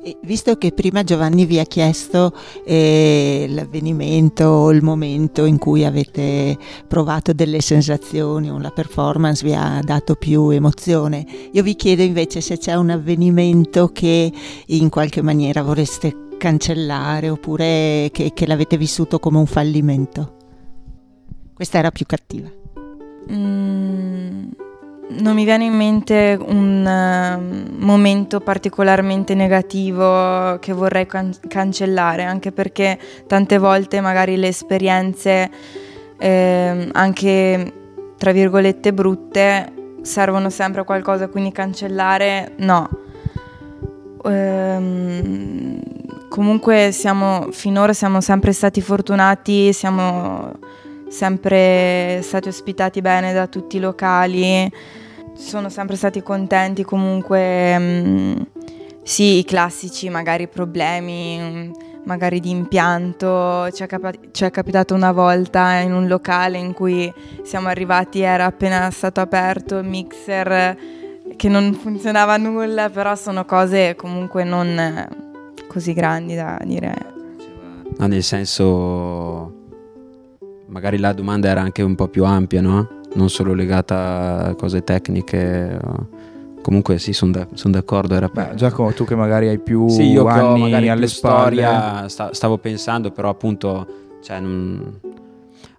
E 0.07 0.15
visto 0.21 0.55
che 0.55 0.71
prima 0.71 1.03
Giovanni 1.03 1.45
vi 1.45 1.59
ha 1.59 1.65
chiesto 1.65 2.33
eh, 2.63 3.45
l'avvenimento, 3.49 4.69
il 4.69 4.81
momento 4.81 5.43
in 5.43 5.57
cui 5.57 5.83
avete 5.83 6.57
provato 6.87 7.33
delle 7.33 7.59
sensazioni 7.59 8.49
o 8.49 8.57
la 8.57 8.71
performance 8.71 9.43
vi 9.43 9.53
ha 9.53 9.81
dato 9.83 10.15
più 10.15 10.47
emozione, 10.47 11.25
io 11.51 11.61
vi 11.61 11.75
chiedo 11.75 12.03
invece 12.03 12.39
se 12.39 12.57
c'è 12.57 12.75
un 12.75 12.91
avvenimento 12.91 13.89
che 13.89 14.31
in 14.67 14.87
qualche 14.87 15.21
maniera 15.21 15.61
vorreste 15.61 16.15
cancellare 16.37 17.27
oppure 17.27 18.07
che, 18.13 18.31
che 18.33 18.47
l'avete 18.47 18.77
vissuto 18.77 19.19
come 19.19 19.39
un 19.39 19.45
fallimento. 19.45 20.37
Questa 21.53 21.79
era 21.79 21.91
più 21.91 22.05
cattiva. 22.05 22.49
Mm, 23.29 24.51
non 25.09 25.35
mi 25.35 25.45
viene 25.45 25.65
in 25.65 25.73
mente 25.73 26.37
un 26.39 26.85
eh, 26.85 27.75
momento 27.77 28.39
particolarmente 28.39 29.35
negativo 29.35 30.57
che 30.59 30.73
vorrei 30.73 31.05
can- 31.05 31.33
cancellare, 31.47 32.23
anche 32.23 32.51
perché 32.51 32.99
tante 33.25 33.57
volte 33.57 34.01
magari 34.01 34.35
le 34.35 34.47
esperienze, 34.47 35.49
ehm, 36.17 36.89
anche 36.93 37.73
tra 38.17 38.31
virgolette 38.31 38.93
brutte, 38.93 39.73
servono 40.01 40.49
sempre 40.49 40.81
a 40.81 40.83
qualcosa, 40.83 41.27
quindi 41.27 41.51
cancellare 41.51 42.53
no. 42.57 42.89
Ehm, 44.25 45.79
comunque 46.29 46.91
siamo, 46.91 47.47
finora 47.51 47.93
siamo 47.93 48.19
sempre 48.21 48.51
stati 48.51 48.81
fortunati, 48.81 49.71
siamo 49.71 50.51
sempre 51.09 52.19
stati 52.21 52.47
ospitati 52.47 53.01
bene 53.01 53.33
da 53.33 53.47
tutti 53.47 53.77
i 53.77 53.79
locali, 53.79 54.69
sono 55.35 55.69
sempre 55.69 55.95
stati 55.95 56.21
contenti 56.23 56.83
comunque, 56.83 57.77
mm, 57.77 58.35
sì, 59.03 59.39
i 59.39 59.45
classici 59.45 60.09
magari 60.09 60.47
problemi, 60.47 61.37
mm, 61.39 61.71
magari 62.05 62.39
di 62.39 62.49
impianto, 62.49 63.69
ci 63.71 63.83
è, 63.83 63.87
capa- 63.87 64.13
ci 64.31 64.43
è 64.45 64.51
capitato 64.51 64.93
una 64.93 65.11
volta 65.11 65.79
in 65.79 65.93
un 65.93 66.07
locale 66.07 66.57
in 66.57 66.73
cui 66.73 67.11
siamo 67.43 67.67
arrivati, 67.67 68.21
era 68.21 68.45
appena 68.45 68.89
stato 68.91 69.19
aperto 69.19 69.77
il 69.77 69.87
mixer 69.87 70.77
che 71.35 71.49
non 71.49 71.73
funzionava 71.73 72.37
nulla, 72.37 72.89
però 72.89 73.15
sono 73.15 73.45
cose 73.45 73.95
comunque 73.95 74.43
non 74.43 74.67
eh, 74.67 75.07
così 75.67 75.93
grandi 75.93 76.35
da 76.35 76.59
dire. 76.63 77.15
No, 77.97 78.07
nel 78.07 78.23
senso, 78.23 79.56
magari 80.67 80.97
la 80.97 81.13
domanda 81.13 81.49
era 81.49 81.61
anche 81.61 81.81
un 81.81 81.95
po' 81.95 82.07
più 82.07 82.23
ampia, 82.25 82.61
no? 82.61 82.87
Non 83.15 83.29
solo 83.29 83.53
legata 83.53 84.45
a 84.45 84.55
cose 84.55 84.83
tecniche. 84.83 85.77
o- 85.83 86.07
Comunque 86.61 86.97
sì, 86.99 87.13
sono 87.13 87.31
d'accordo. 87.65 88.13
Era 88.15 88.27
Beh, 88.27 88.55
Giacomo, 88.55 88.91
tu 88.91 89.05
che 89.05 89.15
magari 89.15 89.47
hai 89.47 89.57
più 89.59 89.87
sì, 89.87 90.03
io 90.09 90.25
che 90.25 90.39
ho 90.39 90.49
anni 90.51 90.61
magari 90.61 90.89
alle 90.89 91.05
più 91.05 91.09
spalle, 91.15 91.61
storia, 91.61 92.09
sta- 92.09 92.33
stavo 92.33 92.57
pensando, 92.57 93.11
però 93.11 93.29
appunto, 93.29 93.87
cioè, 94.21 94.39
non- 94.41 94.99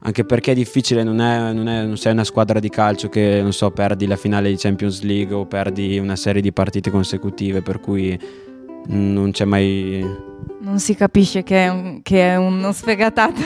anche 0.00 0.24
perché 0.24 0.52
è 0.52 0.54
difficile, 0.54 1.02
non, 1.02 1.20
è, 1.20 1.52
non, 1.52 1.68
è- 1.68 1.84
non 1.84 1.98
sei 1.98 2.12
una 2.12 2.24
squadra 2.24 2.58
di 2.58 2.70
calcio 2.70 3.10
che, 3.10 3.40
non 3.42 3.52
so, 3.52 3.70
perdi 3.70 4.06
la 4.06 4.16
finale 4.16 4.48
di 4.48 4.56
Champions 4.56 5.02
League 5.02 5.34
o 5.34 5.44
perdi 5.44 5.98
una 5.98 6.16
serie 6.16 6.40
di 6.40 6.52
partite 6.52 6.90
consecutive, 6.90 7.60
per 7.60 7.80
cui 7.80 8.18
non 8.86 9.30
c'è 9.32 9.44
mai... 9.44 10.02
Non 10.60 10.78
si 10.78 10.94
capisce 10.94 11.42
che 11.42 11.64
è, 11.64 11.68
un- 11.68 12.00
che 12.02 12.30
è 12.30 12.36
uno 12.36 12.72
sfegatato. 12.72 13.40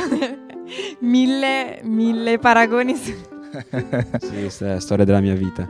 Mille, 1.01 1.81
mille 1.83 2.39
paragoni. 2.39 2.97
su- 2.97 3.13
Sì, 4.21 4.33
questa 4.41 4.67
è 4.67 4.69
la 4.75 4.81
storia 4.81 5.05
della 5.05 5.21
mia 5.21 5.35
vita. 5.35 5.69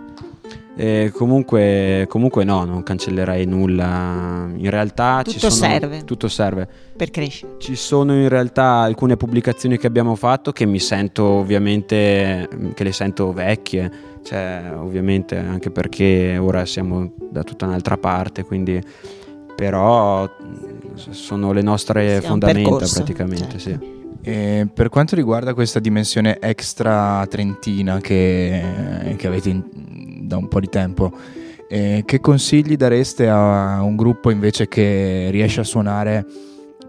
Comunque, 1.12 2.06
comunque 2.08 2.44
no, 2.44 2.64
non 2.64 2.82
cancellerei 2.82 3.44
nulla. 3.44 4.48
In 4.54 4.70
realtà 4.70 5.22
ci 5.22 5.34
Tutto 5.34 5.50
sono, 5.50 5.70
serve. 5.70 6.04
Tutto 6.04 6.28
serve. 6.28 6.66
Per 6.96 7.10
crescere. 7.10 7.56
Ci 7.58 7.74
sono 7.76 8.14
in 8.14 8.28
realtà 8.28 8.64
alcune 8.80 9.16
pubblicazioni 9.16 9.76
che 9.76 9.86
abbiamo 9.86 10.14
fatto 10.14 10.50
che 10.52 10.64
mi 10.64 10.78
sento 10.80 11.24
ovviamente, 11.24 12.48
che 12.74 12.84
le 12.84 12.92
sento 12.92 13.32
vecchie, 13.32 13.90
cioè 14.24 14.72
ovviamente 14.74 15.36
anche 15.36 15.70
perché 15.70 16.38
ora 16.38 16.64
siamo 16.64 17.12
da 17.30 17.42
tutta 17.42 17.66
un'altra 17.66 17.98
parte, 17.98 18.44
quindi 18.44 18.82
però 19.54 20.24
mh, 20.24 20.94
sono 21.10 21.52
le 21.52 21.62
nostre 21.62 22.20
Sì, 22.20 22.26
fondamenta 22.26 22.70
percorso, 22.70 22.94
praticamente, 22.94 23.58
certo. 23.58 23.84
sì. 23.84 24.00
E 24.24 24.68
per 24.72 24.88
quanto 24.88 25.16
riguarda 25.16 25.52
questa 25.52 25.80
dimensione 25.80 26.38
extra 26.40 27.26
trentina 27.28 27.98
che, 27.98 29.14
che 29.16 29.26
avete 29.26 29.48
in- 29.48 29.64
da 30.22 30.36
un 30.36 30.46
po' 30.46 30.60
di 30.60 30.68
tempo, 30.68 31.12
eh, 31.68 32.02
che 32.06 32.20
consigli 32.20 32.76
dareste 32.76 33.28
a 33.28 33.82
un 33.82 33.96
gruppo 33.96 34.30
invece 34.30 34.68
che 34.68 35.28
riesce 35.30 35.60
a 35.60 35.64
suonare, 35.64 36.24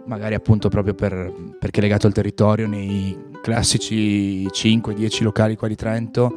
magari 0.06 0.36
appunto 0.36 0.70
proprio 0.70 0.94
per- 0.94 1.34
perché 1.60 1.80
è 1.80 1.84
legato 1.84 2.06
al 2.06 2.14
territorio, 2.14 2.68
nei 2.68 3.18
classici 3.42 4.48
5-10 4.52 5.24
locali 5.24 5.56
qua 5.56 5.68
di 5.68 5.76
Trento, 5.76 6.34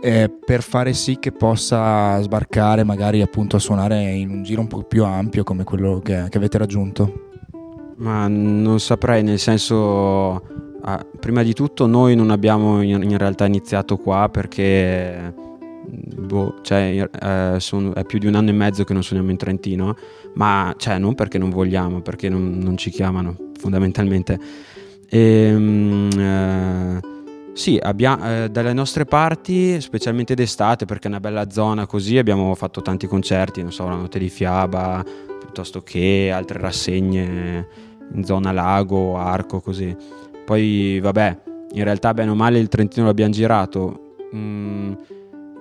eh, 0.00 0.30
per 0.44 0.62
fare 0.62 0.92
sì 0.92 1.18
che 1.18 1.32
possa 1.32 2.20
sbarcare 2.22 2.84
magari 2.84 3.20
appunto 3.20 3.56
a 3.56 3.58
suonare 3.58 4.10
in 4.10 4.30
un 4.30 4.42
giro 4.42 4.60
un 4.60 4.66
po' 4.66 4.82
più 4.84 5.04
ampio 5.04 5.42
come 5.42 5.64
quello 5.64 6.00
che, 6.02 6.26
che 6.28 6.38
avete 6.38 6.56
raggiunto? 6.56 7.29
Ma 8.00 8.26
non 8.28 8.80
saprei, 8.80 9.22
nel 9.22 9.38
senso, 9.38 10.42
ah, 10.82 11.04
prima 11.18 11.42
di 11.42 11.52
tutto 11.52 11.86
noi 11.86 12.16
non 12.16 12.30
abbiamo 12.30 12.80
in, 12.80 13.02
in 13.02 13.18
realtà 13.18 13.44
iniziato 13.44 13.98
qua 13.98 14.30
perché 14.30 15.34
boh, 15.86 16.56
cioè, 16.62 17.08
eh, 17.22 17.60
sono- 17.60 17.94
è 17.94 18.04
più 18.04 18.18
di 18.18 18.26
un 18.26 18.36
anno 18.36 18.50
e 18.50 18.52
mezzo 18.52 18.84
che 18.84 18.94
non 18.94 19.02
suoniamo 19.02 19.30
in 19.30 19.36
Trentino, 19.36 19.94
ma 20.34 20.74
cioè, 20.78 20.96
non 20.98 21.14
perché 21.14 21.36
non 21.36 21.50
vogliamo, 21.50 22.00
perché 22.00 22.30
non, 22.30 22.58
non 22.58 22.76
ci 22.78 22.88
chiamano 22.90 23.36
fondamentalmente. 23.58 24.38
Ehm, 25.10 26.08
eh, 26.18 27.00
sì, 27.52 27.78
abbia- 27.82 28.44
eh, 28.44 28.48
dalle 28.48 28.72
nostre 28.72 29.04
parti, 29.04 29.78
specialmente 29.80 30.34
d'estate, 30.34 30.86
perché 30.86 31.08
è 31.08 31.10
una 31.10 31.20
bella 31.20 31.50
zona 31.50 31.84
così, 31.86 32.16
abbiamo 32.16 32.54
fatto 32.54 32.80
tanti 32.80 33.06
concerti, 33.06 33.60
non 33.60 33.72
so, 33.72 33.86
la 33.88 33.96
Notte 33.96 34.18
di 34.18 34.30
Fiaba, 34.30 35.04
piuttosto 35.38 35.82
che 35.82 36.30
altre 36.32 36.60
rassegne 36.60 37.88
in 38.14 38.24
zona 38.24 38.52
lago, 38.52 39.16
arco, 39.16 39.60
così. 39.60 39.94
Poi, 40.44 40.98
vabbè, 41.00 41.38
in 41.72 41.84
realtà, 41.84 42.12
bene 42.14 42.30
o 42.30 42.34
male, 42.34 42.58
il 42.58 42.68
Trentino 42.68 43.06
l'abbiamo 43.06 43.32
girato. 43.32 44.16
Mm, 44.34 44.92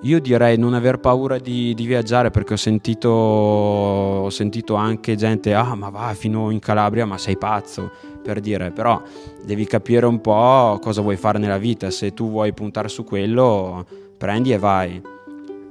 io 0.02 0.20
direi 0.22 0.58
non 0.58 0.74
aver 0.74 1.00
paura 1.00 1.38
di, 1.40 1.74
di 1.74 1.86
viaggiare 1.86 2.32
perché 2.32 2.54
ho 2.54 2.58
sentito, 2.58 3.10
ho 3.10 4.30
sentito 4.30 4.76
anche 4.76 5.16
gente, 5.16 5.54
ah, 5.54 5.76
ma 5.76 5.90
va 5.90 6.14
fino 6.14 6.52
in 6.52 6.60
Calabria, 6.60 7.06
ma 7.06 7.18
sei 7.18 7.38
pazzo, 7.38 7.92
per 8.24 8.40
dire, 8.40 8.72
però 8.72 9.02
devi 9.44 9.66
capire 9.66 10.06
un 10.06 10.22
po' 10.22 10.80
cosa 10.82 11.02
vuoi 11.02 11.18
fare 11.18 11.38
nella 11.38 11.58
vita. 11.58 11.90
Se 11.90 12.14
tu 12.14 12.30
vuoi 12.30 12.54
puntare 12.54 12.88
su 12.88 13.04
quello, 13.04 13.86
prendi 14.18 14.54
e 14.54 14.58
vai. 14.58 15.02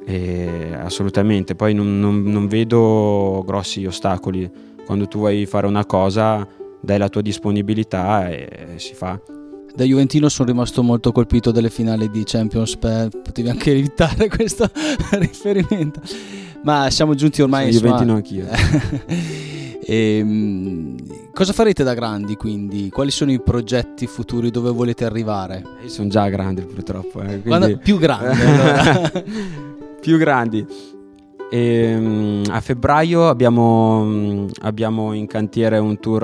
E 0.05 0.75
assolutamente, 0.79 1.55
poi 1.55 1.75
non, 1.75 1.99
non- 1.99 2.23
non 2.23 2.47
vedo 2.49 3.43
grossi 3.47 3.85
ostacoli. 3.87 4.51
Quando 4.85 5.07
tu 5.09 5.19
vuoi 5.19 5.47
fare 5.47 5.67
una 5.67 5.85
cosa, 5.85 6.47
dai 6.81 6.99
la 6.99 7.09
tua 7.09 7.21
disponibilità 7.23 8.29
e 8.29 8.75
si 8.77 8.95
fa. 8.95 9.21
Da 9.75 9.85
Juventino 9.85 10.29
sono 10.29 10.49
rimasto 10.49 10.83
molto 10.83 11.13
colpito 11.13 11.51
dalle 11.53 11.71
finali 11.71 12.11
di 12.11 12.23
Champions 12.25 12.77
per 12.77 13.09
potevi 13.11 13.49
anche 13.49 13.71
evitare 13.71 14.27
questo 14.31 14.69
riferimento. 15.13 16.01
Ma 16.65 16.91
siamo 16.91 17.15
giunti 17.15 17.41
ormai 17.43 17.73
Sono 17.73 17.87
Juventino 17.87 18.15
anch'io. 18.15 18.47
Ehm, 19.91 20.97
cosa 21.33 21.55
farete 21.55 21.83
da 21.83 21.95
grandi 21.95 22.35
quindi? 22.37 22.91
Quali 22.91 23.11
sono 23.11 23.33
i 23.33 23.41
progetti 23.41 24.07
futuri 24.07 24.51
dove 24.51 24.71
volete 24.71 25.07
arrivare? 25.07 25.65
Io 25.83 25.89
sono 25.89 26.09
già 26.09 26.29
grande 26.29 26.63
purtroppo. 26.63 27.21
eh, 27.23 27.41
quindi- 27.41 27.49
Quando- 27.49 27.79
più 27.79 27.97
grandi, 27.99 28.41
allora. 28.43 29.11
più 29.99 30.19
grandi. 30.19 30.67
Ehm, 31.51 32.43
a 32.51 32.61
febbraio 32.61 33.29
abbiamo, 33.29 34.05
mm, 34.05 34.49
abbiamo 34.63 35.13
in 35.15 35.27
cantiere 35.27 35.79
un 35.79 35.99
tour 35.99 36.23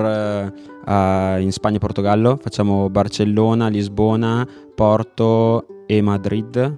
a- 0.85 1.39
in 1.39 1.51
Spagna 1.51 1.77
e 1.77 1.79
Portogallo. 1.79 2.37
Facciamo 2.39 2.89
Barcellona, 2.89 3.67
Lisbona, 3.67 4.47
Porto 4.75 5.83
e 5.87 6.01
Madrid. 6.01 6.77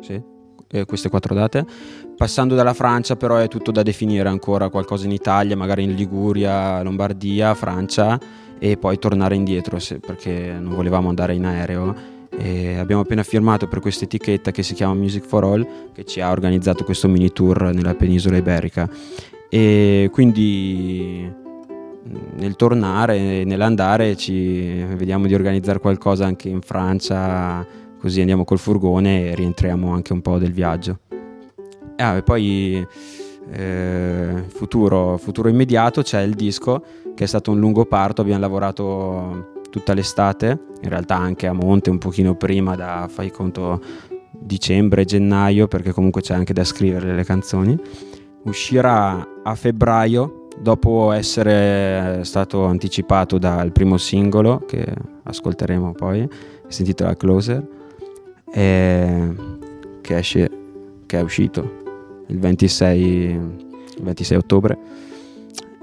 Sì, 0.00 0.22
eh, 0.70 0.84
queste 0.84 1.08
quattro 1.08 1.34
date. 1.34 1.64
Passando 2.16 2.54
dalla 2.54 2.72
Francia, 2.72 3.16
però, 3.16 3.36
è 3.36 3.48
tutto 3.48 3.72
da 3.72 3.82
definire 3.82 4.28
ancora. 4.28 4.68
Qualcosa 4.70 5.04
in 5.06 5.12
Italia, 5.12 5.56
magari 5.56 5.82
in 5.82 5.94
Liguria, 5.94 6.82
Lombardia, 6.82 7.54
Francia, 7.54 8.18
e 8.58 8.76
poi 8.76 8.98
tornare 8.98 9.34
indietro 9.34 9.78
se- 9.78 9.98
perché 9.98 10.56
non 10.58 10.74
volevamo 10.74 11.08
andare 11.08 11.34
in 11.34 11.44
aereo. 11.44 11.94
E 12.38 12.76
abbiamo 12.76 13.02
appena 13.02 13.22
firmato 13.22 13.66
per 13.66 13.80
questa 13.80 14.04
etichetta 14.04 14.50
che 14.50 14.62
si 14.62 14.74
chiama 14.74 14.94
Music 14.94 15.24
for 15.24 15.44
All, 15.44 15.66
che 15.92 16.04
ci 16.04 16.20
ha 16.20 16.30
organizzato 16.30 16.84
questo 16.84 17.08
mini 17.08 17.32
tour 17.32 17.72
nella 17.72 17.94
penisola 17.94 18.36
iberica. 18.36 18.88
E 19.48 20.10
quindi 20.12 21.44
nel 22.36 22.56
tornare 22.56 23.44
nell'andare 23.44 24.16
ci 24.16 24.82
vediamo 24.94 25.26
di 25.26 25.34
organizzare 25.34 25.80
qualcosa 25.80 26.26
anche 26.26 26.48
in 26.48 26.60
Francia, 26.60 27.66
così 27.98 28.20
andiamo 28.20 28.44
col 28.44 28.58
furgone 28.58 29.30
e 29.30 29.34
rientriamo 29.34 29.92
anche 29.92 30.12
un 30.12 30.20
po' 30.20 30.38
del 30.38 30.52
viaggio. 30.52 30.98
Ah, 31.96 32.16
e 32.16 32.22
poi 32.22 32.86
eh, 33.50 34.44
futuro, 34.48 35.16
futuro 35.16 35.48
immediato 35.48 36.02
c'è 36.02 36.20
il 36.20 36.34
disco 36.34 36.84
che 37.14 37.24
è 37.24 37.26
stato 37.26 37.50
un 37.50 37.58
lungo 37.58 37.86
parto, 37.86 38.20
abbiamo 38.20 38.40
lavorato 38.40 39.54
tutta 39.76 39.92
l'estate, 39.92 40.58
in 40.80 40.88
realtà 40.88 41.16
anche 41.16 41.46
a 41.46 41.52
monte 41.52 41.90
un 41.90 41.98
pochino 41.98 42.34
prima 42.34 42.74
da, 42.76 43.06
fai 43.10 43.30
conto, 43.30 43.78
dicembre, 44.30 45.04
gennaio, 45.04 45.68
perché 45.68 45.92
comunque 45.92 46.22
c'è 46.22 46.32
anche 46.32 46.54
da 46.54 46.64
scrivere 46.64 47.14
le 47.14 47.24
canzoni. 47.24 47.78
Uscirà 48.44 49.42
a 49.42 49.54
febbraio, 49.54 50.48
dopo 50.58 51.12
essere 51.12 52.20
stato 52.24 52.64
anticipato 52.64 53.36
dal 53.36 53.70
primo 53.70 53.98
singolo, 53.98 54.64
che 54.66 54.86
ascolteremo 55.24 55.92
poi, 55.92 56.26
si 56.68 56.80
intitola 56.80 57.14
Closer, 57.14 57.68
che, 58.50 59.36
esce, 60.00 60.50
che 61.04 61.18
è 61.18 61.22
uscito 61.22 61.84
il 62.28 62.38
26, 62.38 63.02
il 63.02 64.02
26 64.02 64.36
ottobre, 64.38 64.78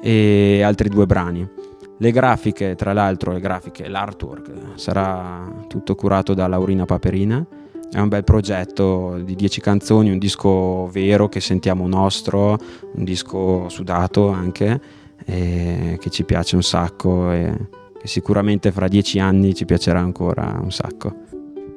e 0.01 0.63
altri 0.63 0.89
due 0.89 1.06
brani. 1.06 1.62
Le 1.97 2.12
grafiche, 2.12 2.75
tra 2.75 2.91
l'altro, 2.91 3.32
le 3.32 3.39
grafiche, 3.39 3.88
l'artwork 3.88 4.51
sarà 4.75 5.49
tutto 5.67 5.95
curato 5.95 6.34
da 6.34 6.47
Laurina 6.47 6.86
Paperina. 6.86 7.45
È 7.89 7.99
un 7.99 8.10
bel 8.10 8.23
progetto 8.23 9.21
di 9.23 9.36
10 9.36 9.62
canzoni, 9.62 10.12
un 10.12 10.17
disco 10.17 10.89
vero 10.91 11.29
che 11.29 11.39
sentiamo 11.39 11.88
nostro, 11.88 12.58
un 12.95 13.03
disco 13.03 13.69
sudato 13.69 14.29
anche, 14.29 14.82
che 15.23 16.10
ci 16.10 16.23
piace 16.23 16.56
un 16.56 16.63
sacco 16.63 17.32
e 17.32 17.53
che 17.97 18.08
sicuramente 18.08 18.71
fra 18.71 18.88
10 18.88 19.19
anni 19.19 19.53
ci 19.53 19.65
piacerà 19.65 19.99
ancora 19.99 20.60
un 20.62 20.71
sacco. 20.71 21.22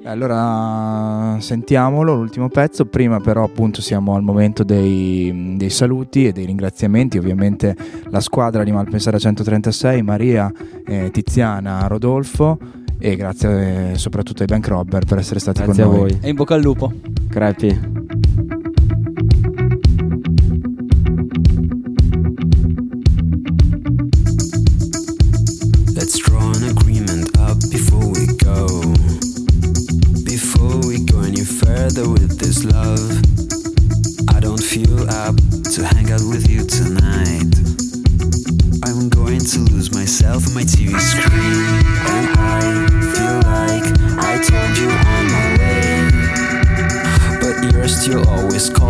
Allora 0.07 1.37
sentiamolo, 1.41 2.15
l'ultimo 2.15 2.49
pezzo, 2.49 2.87
prima 2.87 3.19
però 3.19 3.43
appunto 3.43 3.83
siamo 3.83 4.15
al 4.15 4.23
momento 4.23 4.63
dei, 4.63 5.55
dei 5.57 5.71
saluti 5.71 6.27
e 6.27 6.33
dei 6.33 6.47
ringraziamenti, 6.47 7.19
ovviamente 7.19 7.77
la 8.11 8.21
squadra 8.21 8.63
di 8.63 8.71
Malpensare 8.71 9.19
136, 9.19 10.03
Maria, 10.03 10.51
eh, 10.87 11.11
Tiziana, 11.11 11.89
Rodolfo 11.89 12.57
e 12.99 13.17
grazie 13.17 13.93
eh, 13.93 13.99
soprattutto 13.99 14.43
ai 14.43 14.49
Bank 14.49 14.69
Robber 14.69 15.05
per 15.05 15.19
essere 15.19 15.41
stati 15.41 15.63
Grazie 15.63 15.83
a 15.83 15.87
con 15.87 15.95
noi. 15.97 16.09
voi. 16.11 16.19
E 16.23 16.29
in 16.29 16.37
bocca 16.37 16.55
al 16.55 16.63
lupo. 16.63 16.93
Crepi. 17.29 18.06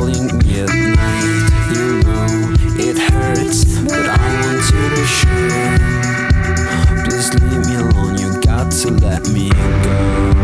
Me 0.07 0.61
at 0.61 0.69
night. 0.69 1.51
You 1.75 2.03
know 2.03 2.55
it 2.79 2.99
hurts, 2.99 3.65
but 3.83 4.07
I 4.07 4.17
want 4.41 4.63
to 4.69 4.79
be 4.95 5.05
sure. 5.05 5.77
Please 7.05 7.29
leave 7.35 7.67
me 7.67 7.75
alone, 7.75 8.19
you 8.19 8.41
got 8.41 8.71
to 8.71 8.91
let 8.91 9.29
me 9.29 9.51
go. 9.51 10.36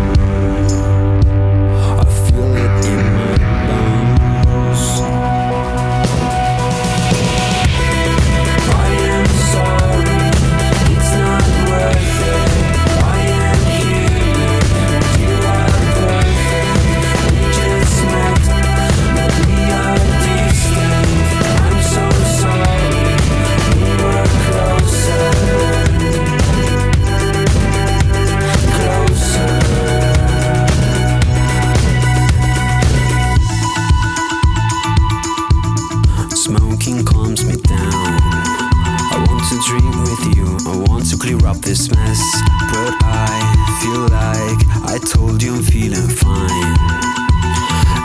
I'm 45.44 45.62
feeling 45.62 46.08
fine. 46.08 46.48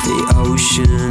The 0.06 0.34
ocean 0.38 1.07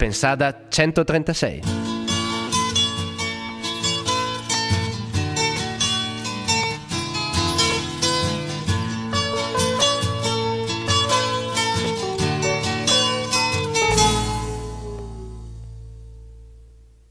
Malpensada 0.00 0.50
136. 0.70 1.79